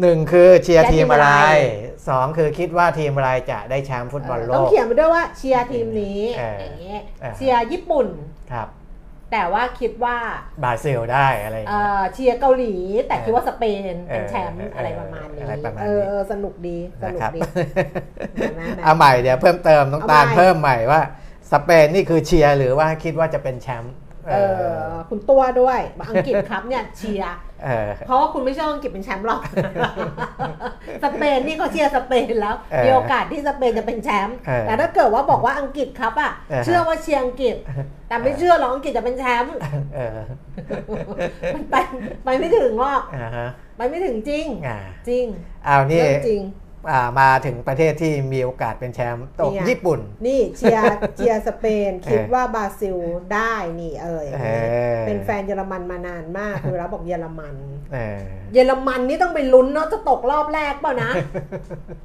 [0.01, 8.07] หนึ่งคือเชียร์เชียร์ทีมอะไรทีมอะไรสองคือคิดว่าทีมอะไรจะได้แชมป์ฟุตบอลโลกต้องเขียนไปด้วยว่าเชียร์ทีมนี้เออออย่างเงี้ยเออเชียร์ญี่ปุ่น
[8.51, 8.67] ครับ
[9.31, 10.17] แต่ว่าคิดว่า
[10.63, 12.73] บราซิลได้อะไรอย่างเอ่เงี้ยอเชียร์เกาหลี
[13.07, 17.41] แต่เออคิดว่าสเปนเป็นเออแชมป์เออออะไรประมาณนี้อะไรประมาณนี้เออเออสนุกดีสนะนุกครับดี
[18.35, 21.01] เห็นไหมแม่เอาใหม่เดี๋ยวเพิ่มเติมน้องตาลเอาใหม่เพิ่มใหม่ว่า
[21.51, 23.93] สเปนนี่คือเชียร์หรือว่าคิดว่าจะเป็นแชมป์
[24.29, 24.35] เอ
[24.83, 29.41] อคุณตัวด้วยอังกฤษครับเนี่ยเชียร์เออเพราะว่าคุณไม่ชอบอังกฤษเป็นแชมป์หรอก
[31.03, 37.55] สเปนนี่เขาเชียร์สเปนแล้วเออมีโอกาสที่สเปนจะเป็นแชมป์เออแต่ถ้าเกิดว่าบอกว่าอังกฤษครับอะเออเชื่อว่าเชียร์อังกฤษ
[38.07, 39.55] แต่ไม่เชื่อหรอกอังกฤษจะเป็นแชมป์
[39.95, 40.19] เออ
[41.55, 41.75] มันไป
[42.25, 44.77] ไปไม่ถึงหรอกอ่าฮะไปไม่ถึงจริงอ่า
[45.09, 45.25] จริง
[45.65, 46.58] เอานี่เรื่องจริงอ่า
[47.19, 52.97] มาถึงประเทศที่มีโอกาสเป็นแชมป์ตกนี่ไงญี่ปุ่น นี่เชียร์เชียร์สเปนคิดเออว่าบราซิล
[53.33, 57.55] ได้นี่เอออย่างนี้เออเป็นแฟนเยอรมันมานานมากคือแล้วบอกเยอรมัน
[57.93, 58.19] เออ
[58.53, 61.11] เยอรมันนี่ต้องไปลุ้นเนาะจะตกรอบแรกเปล่านะ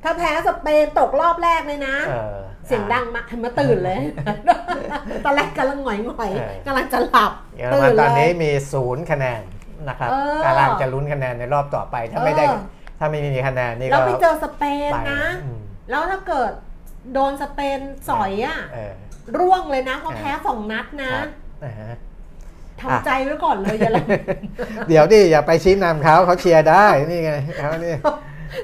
[0.02, 4.00] ถ้าแพ้สเปนตกรอบแรกเลยนะเออเสียงดังมากมาตื่นเลย
[5.24, 9.42] ตอนแรกกำลังหงอยหงอยๆเออกำลังจะหลับเยอรมันตื่นเลยตอนนี้มีศูนย์คะแนน
[9.88, 12.60] นะครับเออกำลังจะลุ้นคะแนนในรอบต่อไปถ้าไม่ได้เออ
[13.04, 16.52] ถ้าไม่มีคะแนนนี่แล้วก็ไปเจอสเปนไปนะอืมแล้วถ้าเกิด
[17.12, 18.92] โดนสเปนสอยอะเออ
[19.38, 21.28] ร่วงเลยนะเพราะเออแพ้สองนัดนะครับ
[21.64, 21.92] อ่าฮะ
[22.80, 24.20] ทำใจไว้ก่อนเลยเยอรมัน
[24.88, 27.94] เดี๋ยวดิอย่าไปชี้นำเขาเขาเชียร์ได้นี่ไงเขานี่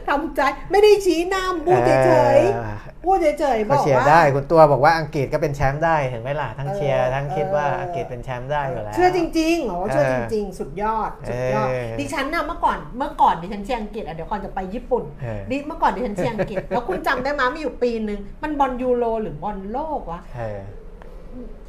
[0.08, 0.40] ทำใจ
[0.70, 20.60] ไม่ได้ชี้หน้าพูดเฉยออๆพูดเฉยๆบเขาอกเชียร์ว่าได้คุณตัวบอกว่าอังกฤษก็เป็นแชมป์ได้เห็นไหมล่ะทั้งเชียร์เออทั้งคิดว่าเอออัอังกฤษเป็นแชมป์ได้อยู่แล้วเชื่อจริงๆเหรอเชื่อเออจริง ๆ สุดยอดสุดยอดเออดิฉันน่ะเมื่อก่อนเมื่อก่อนดิฉันเชียร์อังกฤษอะเดี๋ยวก่อนจะไปญี่ปุ่นเออดิเมื่อก่อนดิฉันเชียร์อังกฤษแล้วคุณจำได้ไหมมีอยู่ปีหนึ่งมันบอลยูโรหรือบอลโลกวะเออ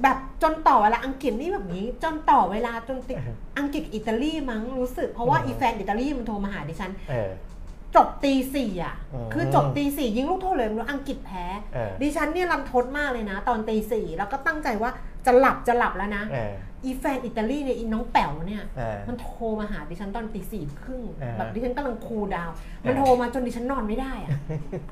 [0.04, 7.32] แบบจนต่อเวลาอังกฤษนี่แบบนี้ จนต่อเวลาจนติดเอออังกฤษอิตาลีมั้งรู้สึก เพราะว่าอืมอีแฟนอิตาลีมันโทรมาหาดิฉันเออ
[7.96, 14.92] จบตีสี่อะ อืมคือจบตีสี่ยิงลูกโทษเลยแล้วอังกฤษแพ้ เออ ดิฉันเนี่ยรันทดมากเลยนะ ตอนตีสี่แล้วก็ตั้งใจว่า
[15.26, 16.54] จะหลับจะหลับแล้วนะ เออ
[16.86, 22.56] อีแฟนอิตาลีเนี่ยอีน้องแป๋วเนี่ย เออ มันโทรมาหาดิฉันตอนตีสี่ครึ่งอ่าแบบดิฉันกำลังคูลดาวน์
[22.88, 24.30] มันอ่าโทรมาจนดิฉันนอนไม่ได้อะ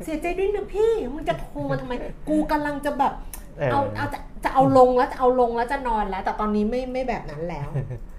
[0.03, 1.93] เสียใจด้วยนะพี่มึงจะโทรมาทำไม
[2.29, 3.13] กูกำลังจะแบบ
[3.59, 7.69] เออเอาเอาจะจะเอาลงแล้วจะเอาลงแล้วจะนอนแล้ว แต่ตอนนี้ไม่ไม่แบบนั้นแล้ว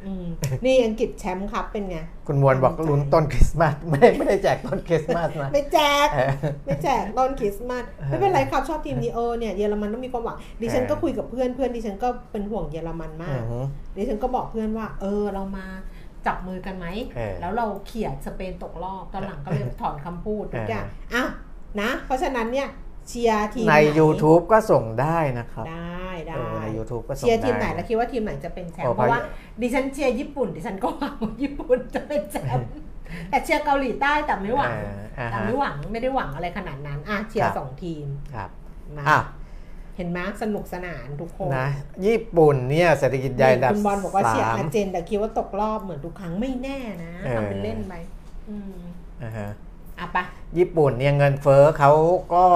[0.04, 0.26] อืม
[0.64, 6.32] นี่อังกฤษแชมป์ครับเป็นไง คุณมวลบอกลุ้นต้นคริสต์มาสไม่ได้ไม่ได้แจกต้นคริสต์มาสนะไม่แจกเออ
[6.66, 13.60] ไม่แจกตอนคริสต์มาสไม่เป็นไรครับชอบทีมนี้เออเนี่ยเยอรมันต้องมีความหวังดิฉันก็คุยกับเพื่อนเพื่อนดิฉันก็เป็นห่วงเยอรมันมาอืกอฮึ
[13.96, 15.66] ดิฉันก็บอกเพื่อนว่า เออเรามา
[16.26, 21.28] จับมือกันไหมเออแล้วเราเขี่ยสเปนตกรอบตอนหลังก็เลยถอนคำพูดทุกอย่างเอออ้าว
[21.80, 22.68] นะ เพราะฉะนั้นเนี่ย
[23.10, 29.20] เชียร์ทีมไหน ใน YouTube ก็ส่งได้นะครับได้ได้เออใน YouTube ก็ส่งเชียร์ทีมไหนได้แล้วคิดว่าทีมไหนจะเป็นแชมโอ้ป์เพราะว่า
[29.60, 32.70] ดิฉันเชียร์ญี่ปุ่น ดิฉันก็หวังว่าญี่ปุ่นจะเป็นแชมป์
[33.30, 38.50] แต่เชียร์เกาหลีใต้แต่ไม่หวังเอออ่าแต่ฮะ ไม่หวังไม่ได้หวังอะไรขนาดนั้นอะเชียครัร์บสองทีมครับ
[38.98, 39.20] นะอะ
[39.96, 41.68] เห็นไหมสนุกสนานทุกคนนะ
[42.06, 47.94] ญี่ปุ่นเนี่ยเศรษฐกิจใหญ่อันดับคุณบอลบอกว่าเชียร์สามอาร์เจนแต่คิดว่าตกรอบเหมือนทุกครั้งไม่แน่นะเออ ทำเป็นเล่นไป
[48.48, 48.74] อืม
[49.22, 49.48] อ่าฮะ
[50.00, 50.24] อะไปะ
[50.58, 51.92] ญี่ปุ่นเนี่ยเงินเฟ้อเขา
[52.34, 52.46] ก็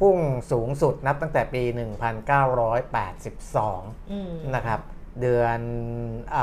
[0.00, 0.18] พุ่ง
[0.52, 4.80] สูงสุดนับตั้งแต่ปี 1982อืมนะครับ
[5.20, 5.58] เดือน
[6.36, 6.38] อ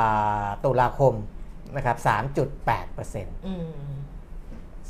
[0.45, 1.13] าตุลาคม
[1.75, 1.97] นะครับ
[2.65, 3.67] 3.8%อืม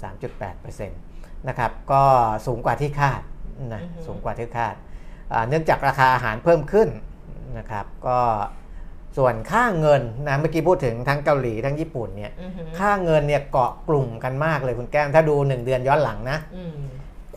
[0.02, 2.04] 3.8%นะครับ ก็
[2.48, 3.22] สูงกว่าที่คาด
[3.74, 4.76] นะอือฮึสูงกว่าที่คาด
[5.32, 6.90] อ่าเนื่องจากราคาอาหารเพิ่มขึ้น
[7.58, 8.20] นะครับ ก็
[9.18, 16.76] ส่วนค่าเงินนะเมื่อกี้พูดถึงทั้งเกาหลีทั้งญี่ปุ่นเนี่ยอือหือค่าเงินเนี่ยเกาะกลุ่มกันมากเลยคุณแก้มถ้าดู 1 เดือนย้อนหลังนะอืม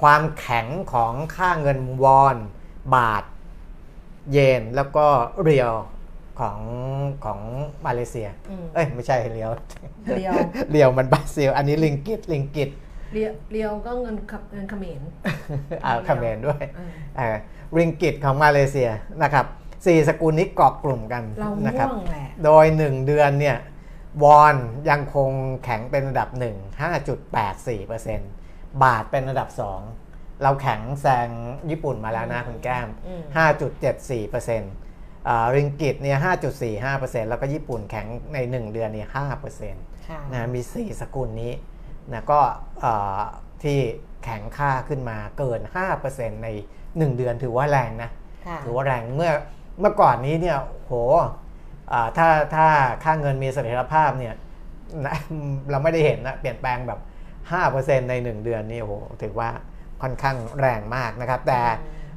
[0.01, 2.37] ความแข็งของค่าเงินวอน
[2.95, 3.25] บาท
[4.33, 5.07] เยนแล้วก็
[5.43, 5.73] เรียว
[6.41, 6.59] ของ
[7.25, 7.41] ของ
[7.87, 9.51] มาเลเซียอืมเอ้ยไม่ใช่เรียว
[10.17, 10.33] เรียว
[10.71, 12.71] เรียวมันบราซิล อันนี้ลิงกิตลิงกิต
[13.13, 15.01] เรียวเรียวก็เงินขับเงินเขมร
[15.85, 17.37] อ่าเขมรด้วยเออเออ
[17.77, 18.91] ริงกิตของมาเลเซีย
[19.23, 19.47] นะครับ
[19.87, 23.57] สี่สกุลนี้เกาะกลุ่มกันเรานะครัม่วงแหละโดย 1 เดือนเนี่ย
[24.23, 24.57] วอน
[24.91, 25.31] ยังคง
[25.65, 29.49] แข็งเป็นระดับ 1 5.84%บาทเป็นระดับ
[29.95, 31.29] 2 เราแข็งแซง
[31.71, 33.23] ญี่ปุ่นมาแล้วนะคุณแก้มอืม
[34.05, 36.19] 5.74%อ่าริงกิตเนี่ย
[36.75, 39.09] 5.45%แล้วก็ญี่ปุ่นแข็งใน 1 เดือนเนี่ย
[39.59, 41.53] 5%ค่ะนะมี 4 สกุลนี้
[42.13, 42.41] นะก็
[42.81, 43.21] เอ่อ
[43.63, 43.79] ที่
[44.25, 45.61] แข็งค่าขึ้นมาเกิน
[46.03, 46.49] 5%ใน
[46.83, 48.11] 1 เดือนถือว่าแรงนะ
[48.47, 49.31] ค่ะถือว่าแรงเมื่อ
[49.81, 50.93] เมื่อก่อนนี้เนี่ยโห
[51.93, 52.67] อ่าถ้าถ้า
[53.05, 54.35] ค่าเงินมีเสถียรภาพเนี่ย
[55.07, 55.17] นะ
[55.71, 57.01] เราไม่ได้เห็นนะเปลี่ยนแปลงแบบ
[57.55, 59.51] 5%ใน 1 เดือนนี่โหถือว่า
[60.03, 61.61] ค่อนข้างแรงมากนะครับ แต่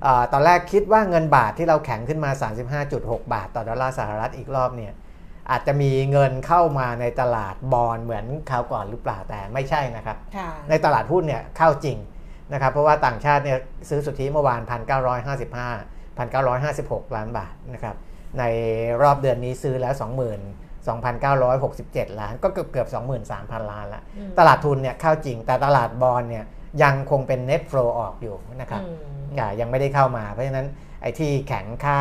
[0.04, 2.32] เอ่อตอนแรกคิดว่าเงินบาทที่เราแข็งขึ้นมา
[2.82, 4.94] 35.6 บาท ต่อดอลลาร์สหรัฐอีกรอบเนี่ย
[5.52, 11.98] อาจจะมีเงินเข้ามาในตลาดบอลเหมือนคราวก่อนหรือเปล่าแต่ไม่ใช่นะครับค่ะในตลาดหุ้นเนี่ยเข้าจริง
[12.54, 13.58] นะครับ เพราะว่าต่างชาติเนี่ย
[13.90, 14.62] ซื้อสุทธิเมื่อวาน
[15.28, 17.96] 1,955 1,956 ล้านบาทนะครับ
[18.40, 18.44] ใน
[19.02, 20.04] รอบเดือนนี้ซื้อแล้ว 20,000
[20.88, 22.88] 2,967 ล้านก็เกือบเกือบ
[23.30, 26.46] 23,000 ล้านละอืมตลาดทุนเนี่ยเข้าจริงแต่ตลาดบอลเนี่ย
[26.84, 28.98] ยังคงเป็น net flow ออกอยู่นะครับอืม
[29.40, 30.68] อ่ายังไม่ได้เข้ามา เพราะฉะนั้น
[31.02, 32.00] ไอ้ที่แข็งค่า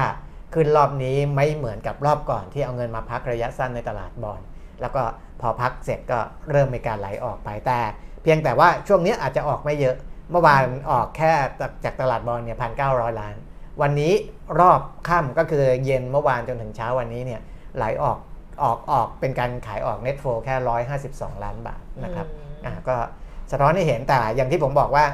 [0.54, 4.40] ขึ้นรอบนี้ไม่เหมือนกับรอบก่อนที่เอาเงินมาพักระยะสั้นในตลาดบอล
[4.80, 5.02] แล้วก็
[5.40, 6.18] พอพักเสร็จก็
[6.50, 7.78] เริ่มมีการไหลออกไปแต่
[8.22, 9.96] เพียงแต่ว่าช่วงนี้อาจจะออกไม่เยอะ
[10.30, 13.34] เมื่อวานออกแค่จากจากตลาดบอลเนี่ยพันเก้าล้าน
[13.82, 14.12] วันนี้
[14.60, 17.40] รอบค่ำก็คือเย็นเมื่อวานจนถึงเช้าวันนี้เนี่ย
[17.76, 18.18] ไหลออก
[18.62, 20.54] ออกออกเป็นการขายออก net flow แค่
[21.00, 22.96] 152 ล้านบาทนะครับอืมอ่าก็
[23.50, 25.04] สะท้อนให้เห็นแต่อย่างที่ผมบอกว่า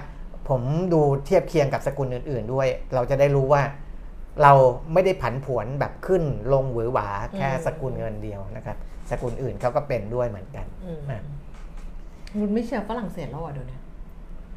[0.48, 3.62] ผมดูเทียบเคียงกับสกุลอื่น ๆ ด้วย เราจะได้รู้ว่า
[4.42, 4.53] เรา
[4.92, 6.22] ไม่ได้ผันผวนแบบขึ้น
[6.53, 8.77] ลงหวือหวาแค่สกุลเงินเดียวนะครับ
[9.11, 11.22] สกุลอื่นเขาก็เป็นด้วยเหมือนกันอืมอะ
[12.40, 13.79] คุณไม่เชียร์ฝรั่งเศสแล้วอะเดี๋ยวนี้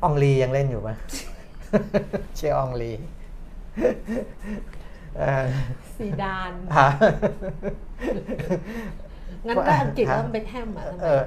[0.03, 0.95] อองลียังเล่นอยู่ปะ
[2.35, 3.16] เชียร์อองลีเอ่อ
[5.97, 6.89] ซีดานฮะ
[9.47, 11.21] งั้นก็อังกฤษก็ต้องเบคแฮมอะทำไมเออ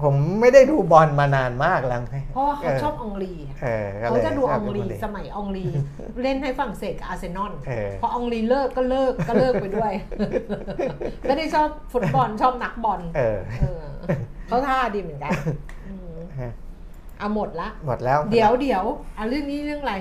[0.00, 2.02] ผมไม่ได้ดูบอลมานานมากแล้ว
[2.32, 5.66] เพราะว่าเขาชอบอองลีอะเออก็ลเขายจะดูชอออบงลีคนนี้สมัยอองลี
[6.22, 9.92] เล่นให้ฝรั่งเศสกับอาร์เซนอลเออพออองลีเลิกก็เลิกก็เลิกไปด้วย
[11.22, 13.84] ไม่ได้ชอบฟุตบอลชอบนักบอลเออเออ
[14.46, 15.30] เขาท่าดีเหมือนกัน
[15.88, 16.12] อืม
[17.18, 18.84] เอาหมดละหมดแล้ว เดี๋ยวเดี๋ยว
[19.16, 19.94] อะเรื่องนี้เรื่องอะไร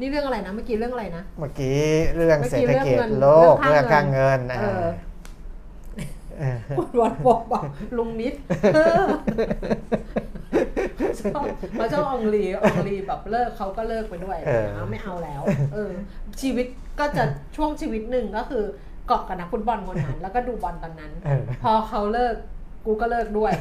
[0.00, 1.80] นี่เรื่องอะไรนะเมื่อกี้เรื่องอะไรนะ เมื่อกี้
[2.16, 4.86] เรื่องเมื่อเศรกี้ษฐกิจเรื่องเงินโลกเรื่เรื่อองงค่าค่าเงินเออ
[6.38, 7.64] เออคุณวันบอกบอก
[7.96, 8.34] ลุงนิด
[8.74, 9.04] เออ
[11.34, 15.42] ชอบเขาชอบอองลีอองลีแบบเลิกเขาก็เลิกไปด้วยเออนะไม่เอาแล้ว
[15.74, 15.90] เออ
[16.40, 16.66] ชีวิต
[16.98, 17.24] ก็จะ
[17.56, 18.64] ช่วงชีวิตหนึ่งก็คือ
[19.06, 22.36] เกาะกับนักฟุตบอลคนนั้น แล้วก็ดูบอลตอนนั้นเออพอเขาเลิก
[22.86, 23.52] กูก็เลิกด้วย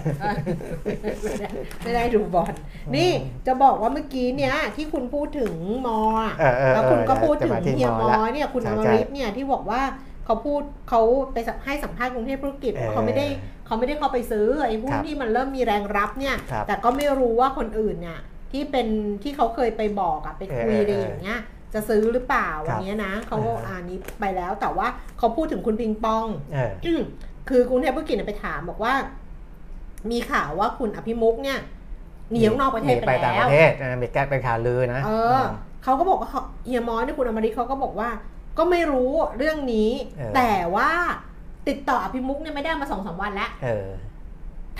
[1.23, 1.47] ไม่ได้
[1.83, 2.53] ไม่ได้ดูบอล
[2.95, 3.09] นี่
[3.47, 5.53] จะบอกว่าเมื่อกี้เนี่ยที่คุณพูดถึง
[5.87, 9.81] มออะเออเออแล้วคุณก็พูดถึงจะมาที่เฮียมมออละเนี่ยคุณใช่อมใช่ริตเนี่ยที่บอกว่า
[10.25, 11.01] เขาพูดเขา
[11.33, 13.25] ไปสัมให้สัมภาษณ์กรุงเทพธุรกิจเออว่าเขาไม่ได้
[13.65, 18.19] เขาไม่ได้เข้าไปซื้อไอ้หุ้คนรับที่มันเริ่มมีแรงรับเนี่ยครับแต่ก็ไม่รู้ว่าคนอื่นเนี่ย
[18.51, 18.87] ที่เป็น
[19.23, 21.39] ที่เขาเคยไปบอกอะไปคุยเอออะไรอย่างเงี้ย
[21.73, 27.01] จะซื้อหรือเปล่าครัวับนเนี้ยนะเขาเอออ่อ่านนี้ไปแล้วแต่ว่าเขาพูดถึงคุณปิงปองเอออืม
[27.49, 28.93] คือกรุงเทพธุรกิจเนี่ยไปถามบอกว่า
[30.11, 31.59] มีข่าวว่าคุณอภิมุกเนี่ย
[32.31, 35.41] หนีออกนอกประเทศหนีไปต่างปแล้วระเทศเออมีแก้เป็นข่าวลือนะเออ
[35.83, 38.09] เขาก็บอกว่าเขาเฮียมอสเนี่ยคุณอมริตเขาก็บอกว่า
[38.57, 40.91] ก็ไม่รู้เรื่องนี้เออแต่ว่า
[41.67, 43.87] ติดต่ออภิมุกเนี่ยไม่ได้มาสองสามวันแล้วเออ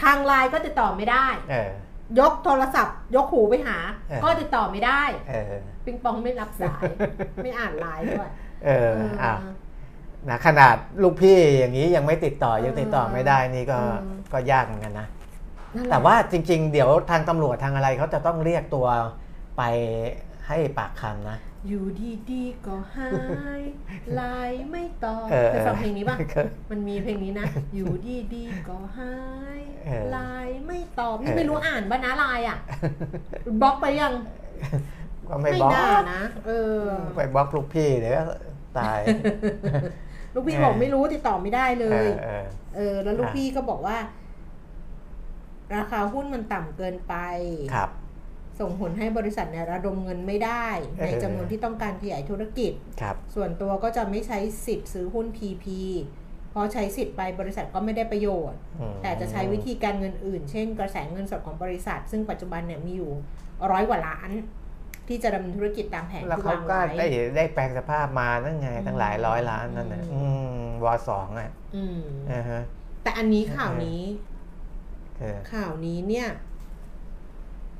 [0.01, 1.71] ทางไลน์ก็ติดต่อไม่ได้เออ
[2.19, 3.77] ยกโทรศัพท์ ยกหูไปหา
[4.09, 5.53] เออก็ติดต่อไม่ได้เออ
[5.85, 6.81] ปิงปองไม่รับสาย
[7.43, 8.29] ไม่อ่านไลน์ด้วย
[8.65, 9.33] เออเอออะ
[10.29, 13.95] นะขนาดลูกพี่อย่างนี้ยังไม่ติดต่อเออยังติดต่อไม่ได้นี่ก็เออ
[14.33, 15.07] ก็ยากเหมือนกันนะ
[15.75, 18.87] นั่นหละแต่ว่าจริง ๆ เดี๋ยวทางตำรวจทางอะไรเขาจะต้องเรียกตัว
[19.57, 19.63] ไป
[20.47, 21.85] ให้ปากคำนะอยู่
[22.31, 23.09] ดีๆก็หา
[23.59, 23.61] ย
[24.15, 27.91] ไลน์ไม่ตอบเออเคยฟังเพลงนี้ป่ะเคยมันมีเพลงนี้นะ อยู่
[28.35, 29.13] ดีๆก็หา
[29.59, 32.57] ยเออไลน์ไม่ตอบนี่เออไม่รู้อ่านป่ะนะไลน์อะ
[33.61, 34.13] บล็อกไปยัง
[35.29, 36.79] ก็ไม่บล็อกน่านะเออ
[37.15, 38.21] ไปบล็อกลูกพี่เดี๋ยวก็
[38.79, 38.99] ตาย
[40.35, 42.45] ลูกพี่เออบอกไม่รู้ติดต่อไม่ได้เลเอยอเออ
[42.75, 43.97] เออ แล้วลูกอะพี่ก็บอกว่า
[45.75, 47.15] ราคาหุ้นมันต่ำเกินไป
[47.73, 47.89] ครับ
[48.59, 50.67] ส่งผลให้บริษัทเนี่ยระดมเงินไม่ได้
[50.97, 52.71] เออในจำนวนที่ต้องการขยายธุรกิจ
[53.01, 55.65] ครับส่วนตัวก็จะไม่ใช้สิทธิ์ซื้อหุ้น PP
[56.51, 63.11] เพราะใช้สิทธิ์ไปบริษัทก็ไม่ได้ประโยชน์อืมแต่จะใช้วิธีการเงินอื่น เช่น กระแสเงินสดของบริษัท ซึ่งปัจจุบันเนี่ยมีอยู่
[63.71, 64.31] ร้อยกว่าล้าน
[65.07, 70.23] ที่จะดำเนินธุรกิจตามแผนแล้วที่เขาวางก็ไว้ได้ได้แปลงสภาพมานั่นไงตั้งหลายร้อยล้านนั่นนะอือื
[70.55, 71.99] มมวสองอะอืม
[72.31, 72.61] อ่าฮะ
[73.03, 74.01] แต่อันนี้ข่าวนี้
[75.19, 76.27] เออข่าวนี้เนี่ย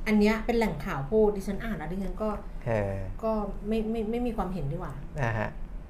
[0.08, 2.30] อันเนี้ยเป็นแหล่งข่าวพูดดิฉันอ่านแล้วดิฉันก็
[2.66, 3.32] เออก็
[3.68, 5.50] ไม่ไม่ไม่มีความเห็นดีกว่า นะฮะ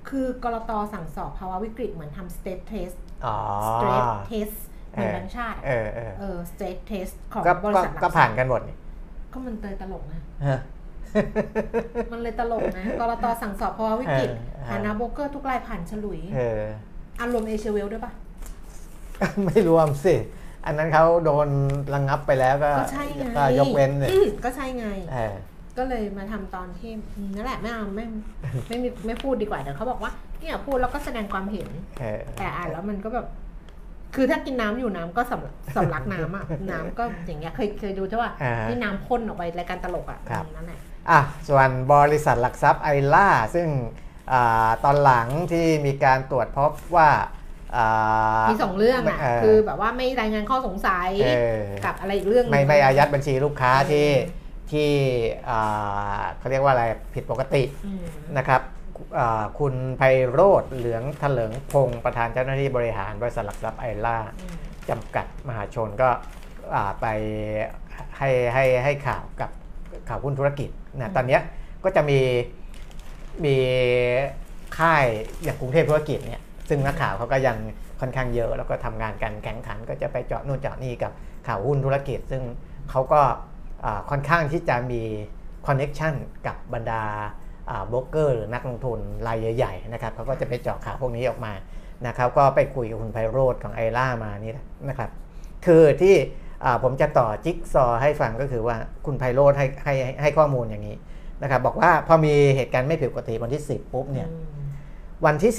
[0.10, 2.96] คือกรตสั่งสอบภาวะวิกฤตเหมือนทำ state test
[3.26, 3.38] อ๋อ
[3.72, 4.58] stress test
[4.92, 8.78] เหมือนแบงค์ชาติเออเออเออ stress test ของก็บริก็ษัทหลักก็ผ่านทรัพย์กันหมดนี่
[9.34, 10.60] ก็มันเตยตลกนะ ฮะ
[12.12, 16.64] มันเลยตลกนะกรตสั่งสอบภาวะวิกฤตเออเออฐานะโบรกเกอร์ทุกรายผ่านฉลุยเออ
[17.20, 18.12] อารวมเอเชียเวลด้วยปะ
[19.46, 20.16] ไม่รวมสิ
[20.66, 21.48] อันนั้นเขาโดน
[21.94, 25.36] ระงับไปแล้วก็ก็ใช่ไงก็ยกเว้นเนี่ยอืมก็ใช่ไงเออ
[25.78, 28.06] ก็เลยมาทำตอนที่อืมนั่นแหละไม่เอาไม่
[28.68, 33.28] ไม่มีไม่พูดดีกว่าเดี๋ยวเขาบอกว่าเนี่ยพูดแล้วก็แสดงความเห็นเออแต่อ่านแล้วมันก็แบบ
[34.16, 43.68] คือถ้ากินน้ำอยู่น้ำก็สำลักสำลักน้ำอะน้ำก็อย่างเงี้ยเคยเคยดูใช่ป่ะอ่าที่น้ำพ่นออกไปรายการตลกอะครับนั่นแหละ อะส่วนบริษัทหลักทรัพย์ไอล่าซึ่ง
[44.32, 47.10] อาตอนหลังที่มีการตรวจพบว่า
[47.76, 51.30] อ่ามีสองเรื่องอะเคือแบบว่าไม่รายงานข้อสงสัยเอ
[51.60, 54.92] อกับอะไรอีกเรื่องหนึ่งไม่ไม่อายัดบัญชีลูกค้าที่อืมที่
[55.50, 56.84] อ่าเขาเรียกว่าอะไร
[57.14, 58.04] ผิดปกติอืม
[58.38, 58.62] นะครับ
[59.20, 64.56] อ่าคุณไพโรธเหลืองเถลิงพงศ์ประธานเจ้าหน้าที่บริหารบริษัทหลักทรัพย์ไอล่าอืม
[64.90, 66.10] จำกัดมหาชนก็
[66.76, 67.06] อ่าไป
[68.18, 69.50] ให้ให้ให้ข่าวกับ
[70.10, 70.70] ข่าวหุ้นธุรกิจ
[71.02, 71.40] นะตอนนี้
[71.84, 72.20] ก็จะมี
[73.46, 73.56] มี
[74.78, 75.06] ค่าย
[75.44, 77.58] อย่างกรุงเทพธุรกิจเนี่ยซึ่งนักข่าวเขาก็ยัง
[78.00, 81.12] ค่อนข้างเยอะ แล้วก็ทำงานกันแข่งขัน ก็จะไปเจาะนู่นเจาะนี่กับ
[81.48, 82.44] ข่าวหุ้นธุรกิจ ซึ่ง
[82.90, 83.22] เขาก็
[84.10, 85.02] ค่อนข้างที่จะมี
[85.68, 86.14] connection
[86.48, 87.04] กับบรรดา
[87.88, 91.54] โบรกเกอร์หรือนักลงทุนรายใหญ่ๆนะครับเขาก็จะไปเจาะข่าวพวกนี้ออกมา
[92.08, 94.54] นะครับ ก็ไปคุยกับคุณไพโรธของไอร่ามานี่
[94.90, 95.10] นะครับ
[95.66, 96.16] คือที่
[96.84, 98.76] ผมจะต่อจิ๊กซอว์ให้ฟังก็คือว่า
[99.06, 100.98] คุณไพโรธให้ให้ให้ข้อมูลอย่างนี้
[101.42, 104.28] นะครับบอกว่าพอมีเหตุการณ์ไม่ผิดปกติวันที่ 10 ปุ๊บเนี่ย
[105.26, 105.52] วันที่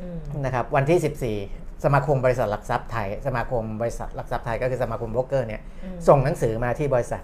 [0.00, 7.22] อืม14นะครับวันที่ 14 สมาคมบริษัทหลักทรัพย์ไทย สมาคมบริษัทหลักทรัพย์ไทยก็คือสมาคมโบรกเกอร์เนี่ยอืมส่งหนังสือมาที่บริษัท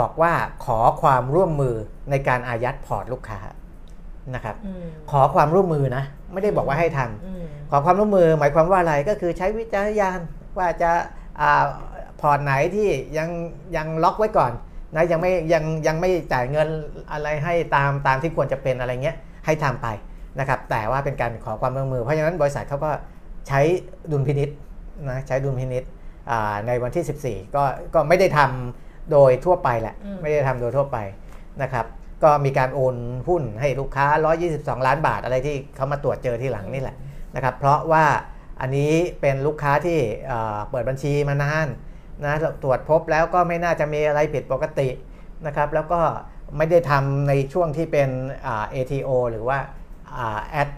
[0.00, 0.32] บอกว่า
[0.64, 1.74] ขอความร่วมมือ
[2.10, 3.40] ในการอายัดพอร์ตลูกค้า
[4.34, 10.20] นะครับอืมขอความร่วมมือนะไม่ได้บอกว่าให้ทำอืมขอความร่วมมือหมายความว่าอะไรก็คือใช้วิจารณญาณ
[10.58, 11.19] ว่าจะอา
[12.20, 12.88] พอร์ตไหนที่
[13.18, 13.28] ยัง
[13.76, 14.52] ยังล็อกไว้ก่อน
[14.94, 16.68] นะยังไม่ยังยังไม่จ่ายเงิน
[17.12, 19.16] อะไรให้ตามตามที่ควรจะเป็นอะไรเงี้ย
[19.46, 19.86] ให้ทำไป
[20.38, 22.90] นะครับ แต่ว่าเป็นการขอความร่วมมือ เพราะฉะนั้นบริษัทเขาก็
[23.48, 23.60] ใช้
[24.10, 24.50] ดุลพินิษ
[25.10, 25.84] นะใช้ดุลพินิษ
[26.30, 27.62] อ่าในวันที่ 14 ก็
[27.94, 30.98] ก็ไม่ได้ทำโดยทั่วไปแหละอืมไม่ได้ทำโดยทั่วไป
[31.62, 31.86] นะครับ
[32.22, 32.96] ก็มีการโอน
[33.28, 34.06] หุ้นให้ลูกค้า
[34.46, 36.96] 122 ล้านบาทอะไรที่เขามาตรวจเจอที่หลังนี่แหละ
[37.36, 38.04] นะครับ เพราะว่า
[38.60, 41.66] อันนี้เป็นลูกค้าที่เอ่อเปิดบัญชีมานาน
[42.24, 44.88] นะตรวจพบแล้วก็ไม่น่าจะมีอะไรผิดปกติ
[45.46, 46.00] นะครับ แล้วก็
[46.56, 48.10] ไม่ได้ทำในช่วงที่เป็น
[48.46, 49.58] อ่า ATO หรือว่า
[50.16, 50.68] อ่า at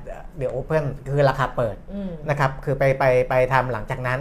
[0.40, 4.18] the open คือราคาเปิดอืมนะครับ คือไปไปไปทำหลังจากนั้น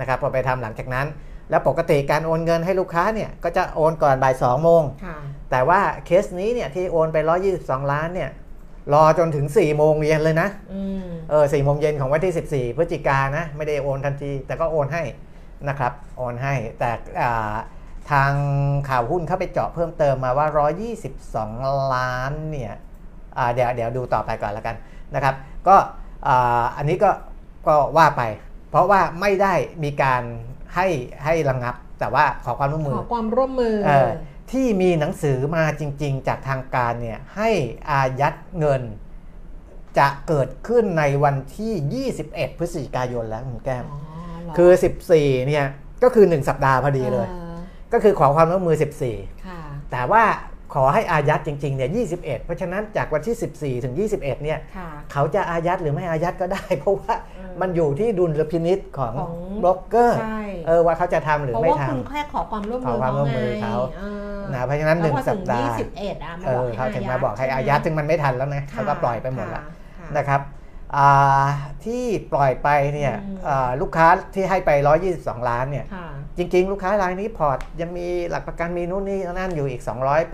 [0.00, 1.06] นะครับ พอไปทำหลังจากนั้น
[1.50, 5.16] แล้วปกติการโอนเงินให้ลูกค้าเนี่ยก็จะโอนก่อนบ่าย2โมงค่ะ
[5.50, 7.16] แต่ว่าเคสนี้เนี่ยที่โอนไป
[7.54, 8.30] 122 ล้านเนี่ย
[8.92, 15.02] รอจนถึง4โมงเย็นเลยนะอืมเออสี่โมงเย็นของวันที่ 14 พฤศจิกายนนะ ไม่ได้โอนทันที แต่ก็โอนให้
[15.68, 16.90] นะครับ โอนให้ แต่
[17.22, 17.54] อ่า
[18.10, 18.32] ทาง
[18.88, 20.46] ข่าวหุ้นเข้าไปเจาะเพิ่มเติมมาว่า
[21.20, 22.74] 122 ล้านเนี่ย
[23.38, 24.76] อ่าเดี๋ยวเดี๋ยวดูต่อไปก่อนแล้วกัน
[25.14, 25.34] นะครับ
[25.68, 25.76] ก็
[26.26, 27.10] อ่าอันนี้ก็
[27.66, 28.22] ก็ว่าไป
[28.70, 29.54] เพราะว่าไม่ได้
[29.84, 30.22] มีการ
[30.74, 30.86] ให้
[31.24, 34.10] ให้ระงับ แต่ว่าขอความร่วมมืขออความร่วมมือเออ
[34.52, 37.50] ที่มีหนังสือมาจริง ๆ จากทางการเนี่ยให้
[37.90, 38.82] อายัดเงิน
[39.98, 44.00] จะเกิดขึ้นในวันที่ 21 พฤศจิกายนแล้วคุณแก้มอ๋อ
[44.42, 44.70] เหรคือ
[45.10, 45.66] 14เนี่ย
[46.02, 47.56] ก็คือ 1 สัปดาห์พอดีเลยออ
[47.92, 50.22] ก็คือขอความร่วมมือค่ะ14 แต่ว่า
[50.74, 51.90] ขอให้อายัดจริงๆเนี่ย
[52.20, 53.36] 21 เพราะฉะนั้นจากวันที่
[53.78, 64.02] 14 ถึง 21เนี่ยค่ะเขาจะอายัดหรือไม่อายัดก็ได้ เพราะว่าอืมมันอยู่ที่ดุลพินิษของของบล็อกเกอร์ใช่เออว่าเขาจะทำหรือเพราะไม่ว่าทคุณแค่ขอความร่วมมือขอความร่วมมือเขาไงอ
[64.36, 69.62] อนะเพราะฉะนั้นแล้วพอ1สัถึปงดาห์ยี่สิบเอ็ดอะำมาเอบอกอให้เขาถึงมาบอกให้ช่ไอายัดซึ่งมันไม่ทันแล้วนะค่ะเขาก็ปล่อยไปหมดแล้ว
[69.98, 70.59] ค่ะนะครับอ่า
[71.84, 74.70] ที่ปล่อยไปเนี่ยอืมอ่าลูกค้าที่ให้ไป
[75.10, 79.82] 122 ล้านเนี่ยค่ะจริง ๆ ลูกค้ารายนี้พอร์ตยังมีหลักประกันมีนู่นนี่นั่นอยู่อีก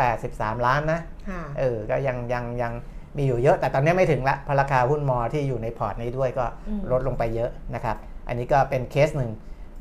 [0.07, 2.73] 283 ล้านนะค่ะเออก็ยังยังยัง
[3.17, 7.97] มีอยู่เยอะ แต่ตอนนี้ไม่ถึงละเพราะราคาหุ้น MORE ที่อยู่ในพอร์ตนี้ด้วยก็อืมลดลงไปเยอะนะครับ
[8.29, 9.33] อันนี้ก็เป็นเคสหนึ่ง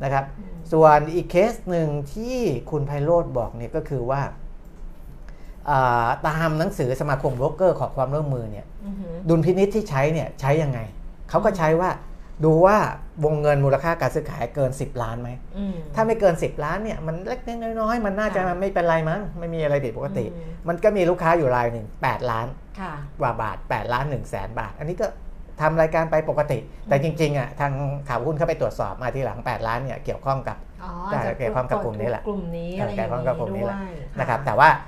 [0.03, 2.37] นะครับอืมส่วนอีกเคสหนึ่งที่
[2.71, 4.21] คุณไพโรธบอกเนี่ยก็คือว่า
[5.69, 8.74] อ่าตามหนังสือสมาคมโบรกเกอร์ขอความร่วมมือเนี่ยอือหือ
[9.29, 10.79] ดุลพินิจที่ใช้เนี่ยใช้ยังไง
[11.29, 11.89] เขาก็ใช้ว่า
[12.45, 12.77] ดูว่า
[13.25, 22.47] วงเงินมูลค่าการซื้อขายเกิน 10 ล้านไหมอืมถ้าไม่เกิน 10 ล้านเนี่ยมันเล็กๆน้อยๆ มันน่าจะค่ะไม่เป็นไรมั้ง ไม่มีอะไรผิดปกติอืมมันก็มีลูกค้าอยู่รายหนึ่ง8ล้าน
[22.79, 25.07] ค่ะกว่าบาท 8 ล้าน1แสนบาท อันนี้ก็
[25.61, 26.59] ทำรายการไปปกติ
[26.89, 27.71] แต่จริงๆอะทาง
[28.09, 34.79] ข่าวหุ้นเข้าไปตรวจสอบมาทีหลัง 8 ล้านเนี่ยเกี่ยวข้องกับอ๋อใช่จะเกี่ยวข้องกับกลุ่มนี้แหละกลุ่มนี้อะไรอย่างเกี่ยวข้องกับกลุ่มนี้แหละด้วยนะครับแต่ว่าอ่า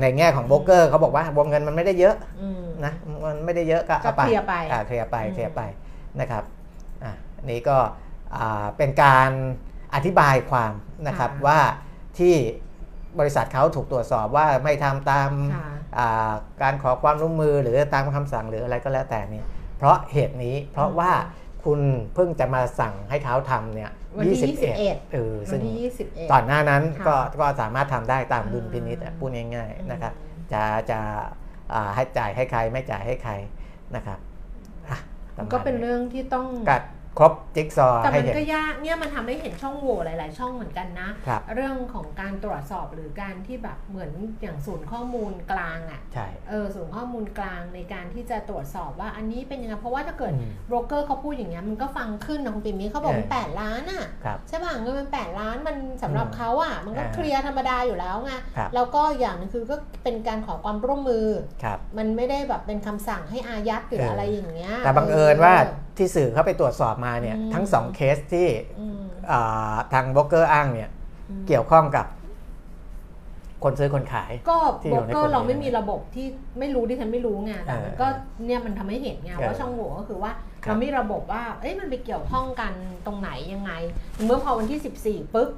[0.00, 2.92] ในแง่ของโบรกเกอร์เขาบอกว่าวงเงินมันไม่ได้เยอะอืมนะ
[3.24, 5.62] มันไม่ได้เยอะก็เอาไปก็เคลียร์ไปอ่าเคลียร์ไปอืมเคลียร์ไป
[6.20, 6.44] นะครับ
[7.04, 7.76] อะอันนี้ก็
[8.36, 9.30] อ่าเป็นการ
[9.94, 10.72] อธิบายความ
[11.06, 11.58] นะครับว่า
[12.18, 12.34] ที่
[13.18, 16.32] บริษัทเขาถูกตรวจสอบว่าไม่ทำตามค่ะอ่า
[16.62, 19.46] การขอความร่วมมือหรือตามคำสั่งหรืออะไรก็แล้วแต่เนี่ย
[19.76, 21.12] เพราะเหตุนี้เพราะว่า
[21.64, 21.80] คุณ
[22.14, 31.00] เพิ่งจะมาสั่งให้เขาทำเนี่ย วันที่ 21 21เออวัซึ่นงที่ยี่สิบเอ็ดก่อนหน้านั้นค่ะก็ก็สามารถทำได้ตามดุลพินิษอืมพูดง่ายๆนะครับอืมจะจะ
[31.72, 33.32] อ่าให้จ่ายให้ใครไม่จ่ายให้ใคร
[33.96, 34.18] นะครับ
[34.88, 34.98] อะ
[35.36, 36.82] ระมาณก็เป็นเรื่องที่ต้องกัด
[37.18, 61.26] ครบจิ๊กซอว์แต่ให้มันเห็น ก็ยากเนี่ยมันทำให้เห็นช่องโหว่หลาย ๆ ช่องเหมือนกันนะ ครับ เรื่องของการตรวจสอบหรือการที่แบบเหมือนอย่างศูนย์ข้อมูลกลางอะ่ะ ใช่ เออศูนย์ข้อมูลกลางในการที่จะตรวจสอบว่าอันนี้เป็นยังไงเพราะว่าถ้าเกิดอืมโบรกเกอร์เขาพูดอย่างเงี้ยมันก็ฟังขึ้นนะคุณปิ่มนี้เขาบอกมันเออ แปดล้านอะครับ ใช่ป่ะเงินมันแปดล้านมันสำหรับอืมเขาอะมันก็อ่าเคลียร์ธรรมดาอยู่แล้วไงครับ แล้วก็อย่างหนึงคือก็เป็นการขอความร่วมมือ
[61.64, 65.54] ครับ มันไม่ได้แบบเป็นคำสั่งให้อายัดหรือเอออ อะไรอย่างเงี้ยแต่บังเอิญว่า
[65.96, 68.48] ที่สื่อเข้าไปตรวจสอบมาเนี่ยอืมทั้งสองเคสที่
[68.80, 68.98] อืม
[69.30, 70.90] อ่าทางบล็อกเกอร์อ้างเนี่ย
[71.30, 72.06] อืมเกี่ยวข้องกับ
[73.64, 76.26] คนซื้อคนขาย ก็ที่โบอรยู่กในเกอกลุ่มร์เราไม่นี้มีระบบที่
[76.58, 78.06] ไม่รู้ที่ฉันไม่รู้ไงแต่มันเออก็
[78.46, 80.32] เนี่ยมันทำให้เห็นไงเออว่าช่องโหว่ก็คือว่า
[80.64, 82.72] ครับเราไม่ระบบว่าเอ้ยมันไปเกี่ยวข้องกัน
[83.06, 83.72] ตรงไหนยังไง
[84.26, 85.50] เมื่อพอวันที่ 14ปุ๊บ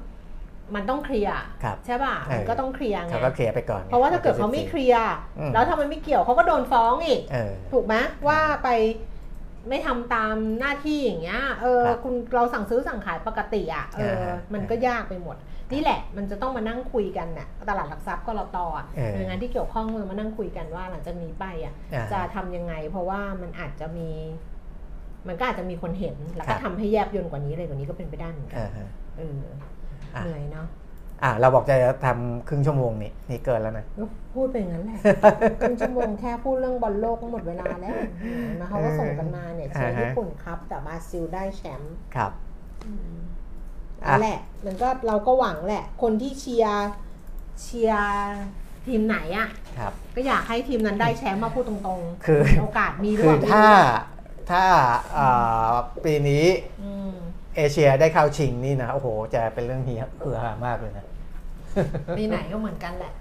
[0.75, 5.05] มันต้องเคลียร์ครับใช่ป่ะเออมันก็ต้องเคลียร์ไงเขาก็เคลียร์ไปก่อนไงเพราะว่าถ้าเกิดเขาไม่เคลียร์
[5.39, 7.95] อืมแล้วถ้ามันไม่เกี่ยวเขาก็โดนฟ้องอีกเออถูกไหม
[8.27, 8.69] ว่าไป
[9.69, 15.37] ไม่ทำตามหน้าที่อย่างเงี้ยเออครับคุณเราสั่งซื้อสั่งขายปกติอะเอออ่าฮะมันก็ยากไปหมด
[15.73, 24.09] นี่แหละมันจะต้องมานั่งคุยกันน่ะตลาดหลักทรัพย์ก็รตอะเออหน่วยงานที่เกี่ยวข้องเลยมานั่งคุยกันว่าหลังจากนี้ไปอะอ่าจะทำยังไง เพราะว่ามันอาจจะมี
[25.27, 28.87] มันก็อาจจะมีคนเห็น แล้วครัก็บทำให้แยบยนต์กว่านี้เลยกว่านี้ก็เป็นไปได้เหมือนกันอ่าฮะ
[29.17, 29.39] เออ
[30.15, 30.67] อะเหนื่อยเนาะ
[31.23, 34.05] อะเราบอกจะทำครึ่งชั่วโมงนี่นี่เกินแล้วนะก็
[34.35, 34.97] พูดไปอย่างนั้นแหละ
[35.59, 37.93] ครึ่งชั่วโมงแค่พูดเรื่องบอลโลกก็หมดเวลาแล้ว
[38.45, 42.31] เห็นไหมเขาก็ส่งกันมาเนี่ยเชียร์อ่าฮะญี่ปุ่นครับ แต่บราซิลได้แชมป์ครับ
[44.05, 46.87] อะนั่นแหละ มันก็เราก็หวังแหละ คนที่เชียร์
[47.61, 48.07] เชียร์
[48.85, 49.49] ทีมไหนอะ
[49.79, 53.67] ครับ ก็อยากให้ทีมนั้นได้แชมป์มาพูดตรงๆ คือโอกาสมีหรือคืเปอล่าถ้า
[54.51, 54.63] ถ้า
[55.17, 55.71] อ่า
[56.05, 56.45] ปีนี้
[56.83, 57.14] อืม
[57.55, 61.05] เอเชียได้เข้าชิงนี่นะโอ้โหจะเป็นเรื่องเฮียเหือหามากเลยนะ
[62.17, 63.13] ปีไหนก็เหมือนกันแหละ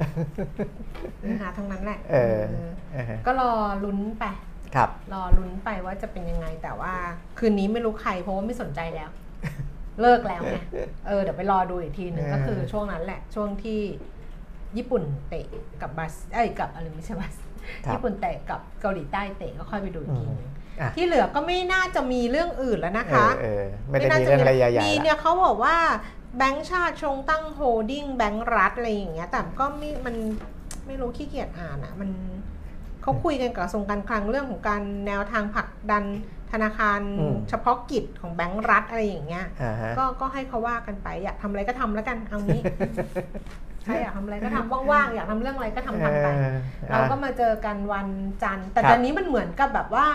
[1.31, 3.53] นะคะทั้งนั้นแหละเออเออเออก็รอ
[3.85, 4.25] ลุ้นไป
[4.77, 6.95] ครับ รอลุ้นไปว่าจะเป็นยังไงแต่ว่า
[7.39, 9.11] คืนนี้ไม่รู้ใครเพราะว่าไม่สนใจแล้ว
[10.01, 10.59] เลิกแล้วไง
[11.07, 13.81] เออเดี๋ยวไปรอดูอีกทีหนึ่งเออก็คือช่วงนั้นแหละ ช่วงที่
[14.77, 15.47] ญี่ปุ่นเตะ
[15.83, 17.51] กับบราซิลเอ้ยกับอะไรไม่ใช่บราซิล
[17.87, 20.55] ครับญี่ปุ่นเตะกับเกาหลีใต้เตะก็ค่อยไปดูอีกทีหนึงอะ
[20.97, 25.77] ที่เหลือก็ไม่น่าจะมีเรื่องอื่นแล้วนะคะเออเออไม่ได้น่ามีจะเรื่องอะไรใหญ่มีๆเนี่ละยเขาบอกว่า
[26.39, 30.17] แบงก์ชาติชงตั้งโฮลดิ้งแบงก์รัฐอะไรอย่างเงี้ยแต่ก็ไม่มัน
[30.87, 32.11] ไม่รู้ขี้เกียจอ่านอะมัน
[33.03, 36.05] เขาคุยกันกับกระทรวงการคลังเรื่องของการแนวทางผลักดัน
[36.53, 42.63] ธนาคารอืมเฉพาะกิจของแบงก์รัฐอะไรอย่างเงี้ยอ่าฮะก็ก็ให้เขาว่ากันไปอยากทำอะไรก็ทำแล้วกันเอางี้
[43.85, 46.57] ใครอยากทำอะไรก็ทำว่างๆอยากทำเรื่องอะไรก็ทำทำไปเออ
[46.91, 48.09] เราก็มาเจอกันวัน
[48.43, 50.07] จันทร์แต่ครับตอนนี้มันเหมือนกับแบบว่า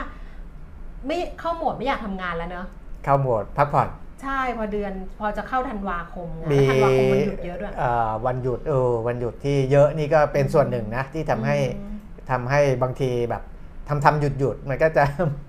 [1.05, 2.65] ไม่เข้าโหมดไม่อยากทำงานแล้วเนอะ
[3.03, 3.89] เข้าโหมดพักผ่อน
[4.21, 11.95] ใช่พอเดือนพอจะเข้าธันวาคมไงมีธันวาคมมันหยุดเยอะด้วยเอ่อวันหยุดเออวันหยุดที่เยอะนี่ก็เป็นส่วนหนึ่งนะที่ทำให้อืม
[12.31, 13.43] ทำให้บางทีแบบ
[13.87, 15.03] ทำทำหยุดหยุดมันก็จะ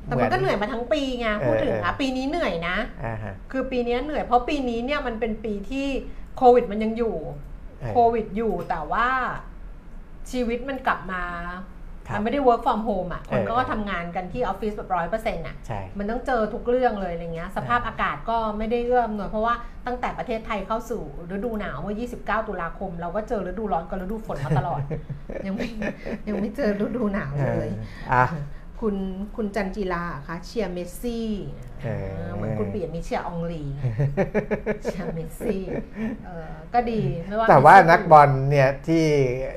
[0.05, 5.87] แต่มันก็เหนื่อยมาทั้งปีไงพูดถึงเอออะเออปีนี้เหนื่อยนะอ่าฮะคือปีนี้เหนื่อยเพราะปีนี้เนี่ยมันเป็นปีที่
[6.37, 7.17] โควิดมันยังอยู่
[7.81, 9.09] เออโควิดอยู่แต่ว่า
[10.31, 11.63] ชีวิตมันกลับมาครับ
[12.15, 19.55] มันไม่ได้ work from home อะคนเออก็ทำงานกันที่ออฟฟิศแบบร้อยเปอร์เซ็นต์อะใช่มันต้องเจอทุกเรื่องเลยอะไรเงี้ยสภาพอากาศก็ไม่ได้เอื้ออำนวยเพราะว่า
[19.87, 21.03] ตั้งแต่ประเทศไทยเข้าสู่
[21.35, 24.81] ฤดูหนาวเมื่อ 29 ตุลาคม เราก็เจอฤดูร้อนกับฤดูฝนมาตลอด
[25.47, 25.69] ยังไม่
[26.27, 27.71] ยังไม่เจอฤดูหนาวเอเลอย
[28.13, 28.25] อะ
[28.81, 28.97] คุณ
[29.37, 31.28] คุณจันจิราคะเชียร์เมสซี่
[31.83, 33.64] เออเออเหมือนคุณเปียมีเชียร์อองรี
[34.83, 35.62] เชียร์เมสซี่
[36.26, 39.05] เออก็ดีไม่ว่าแต่ว่าเมสซี่นักบอลเนี่ยที่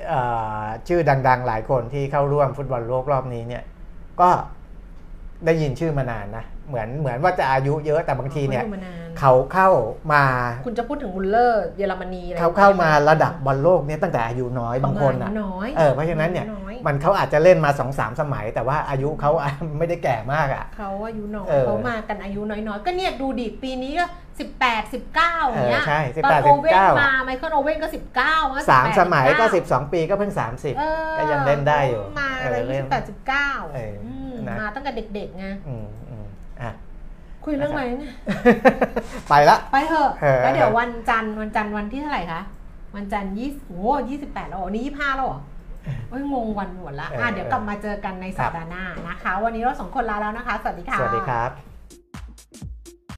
[0.08, 0.22] เอ่
[0.62, 3.64] อชื่อดังๆหลายคนที่เข้าร่วมฟุตบอลโลกรอบนี้เนี่ย
[4.22, 4.30] ก็
[5.46, 9.70] ได้ยินชื่อมานานนะ เหมือนเหมือนว่าจะอายุเยอะแต่บางทีเนี่ยขาดูมานานเขาเข้า
[10.14, 10.24] มา
[10.66, 19.32] คุณจะพูดถึงมุลเลอร์เยอรมนีอะไรเขาเข้ามาระดับบอลโลกเนี่ยตั้งแต่อายุน้อยบางคนอะอะน้อยเออเพราะฉะนั้นเนี่ยน้อยมันเขาอาจจะเล่นมาสองสามสมัย แต่ว่าอายุเขา
[19.78, 24.06] ไม่ได้แก่มากอะเขาอายุน้อยเออเขามากันอายุน้อยๆ ก็เนี่ยดูดิปีนี้ก็
[24.40, 28.36] สิบแปดสิบเก้าอย่างเงี้ยเออใช่ตอน18โอเว่น19มาไมเคิลโอเว่นก็สิบเก้า
[28.70, 33.96] สามสมัยก็12ปีก็เพิ่ง30เออก็ยังเล่นได้อยู่มาอะไรเออเล่ยี่นสิบแปดสิบเก้าเออ
[34.50, 36.03] นะมาตั้งแต่เด็กๆไงอืมอืมอะ
[37.46, 38.14] คุยเรื่องอะไรเนี่ย
[39.30, 42.42] ไปละ ไปเถอะเออแล้วเดี๋ยววันจันทร์วันจันทร์วันที่เท่าไหร่คะ
[42.96, 45.40] วันจันทร์ยี่สิบโอ้ยี่สิบแปดแล้วเหรอนี่ยี่ห้าแล้วเหรอ
[46.10, 51.73] โอ้ยงงวันหมดละอะเดี๋ยวกลับมาเจอกันในสัปดาห์หน้านะคะ วันนี้เราสองคนลาแล้วนะคะ สวัสดีค่ะ สวัสดีครับ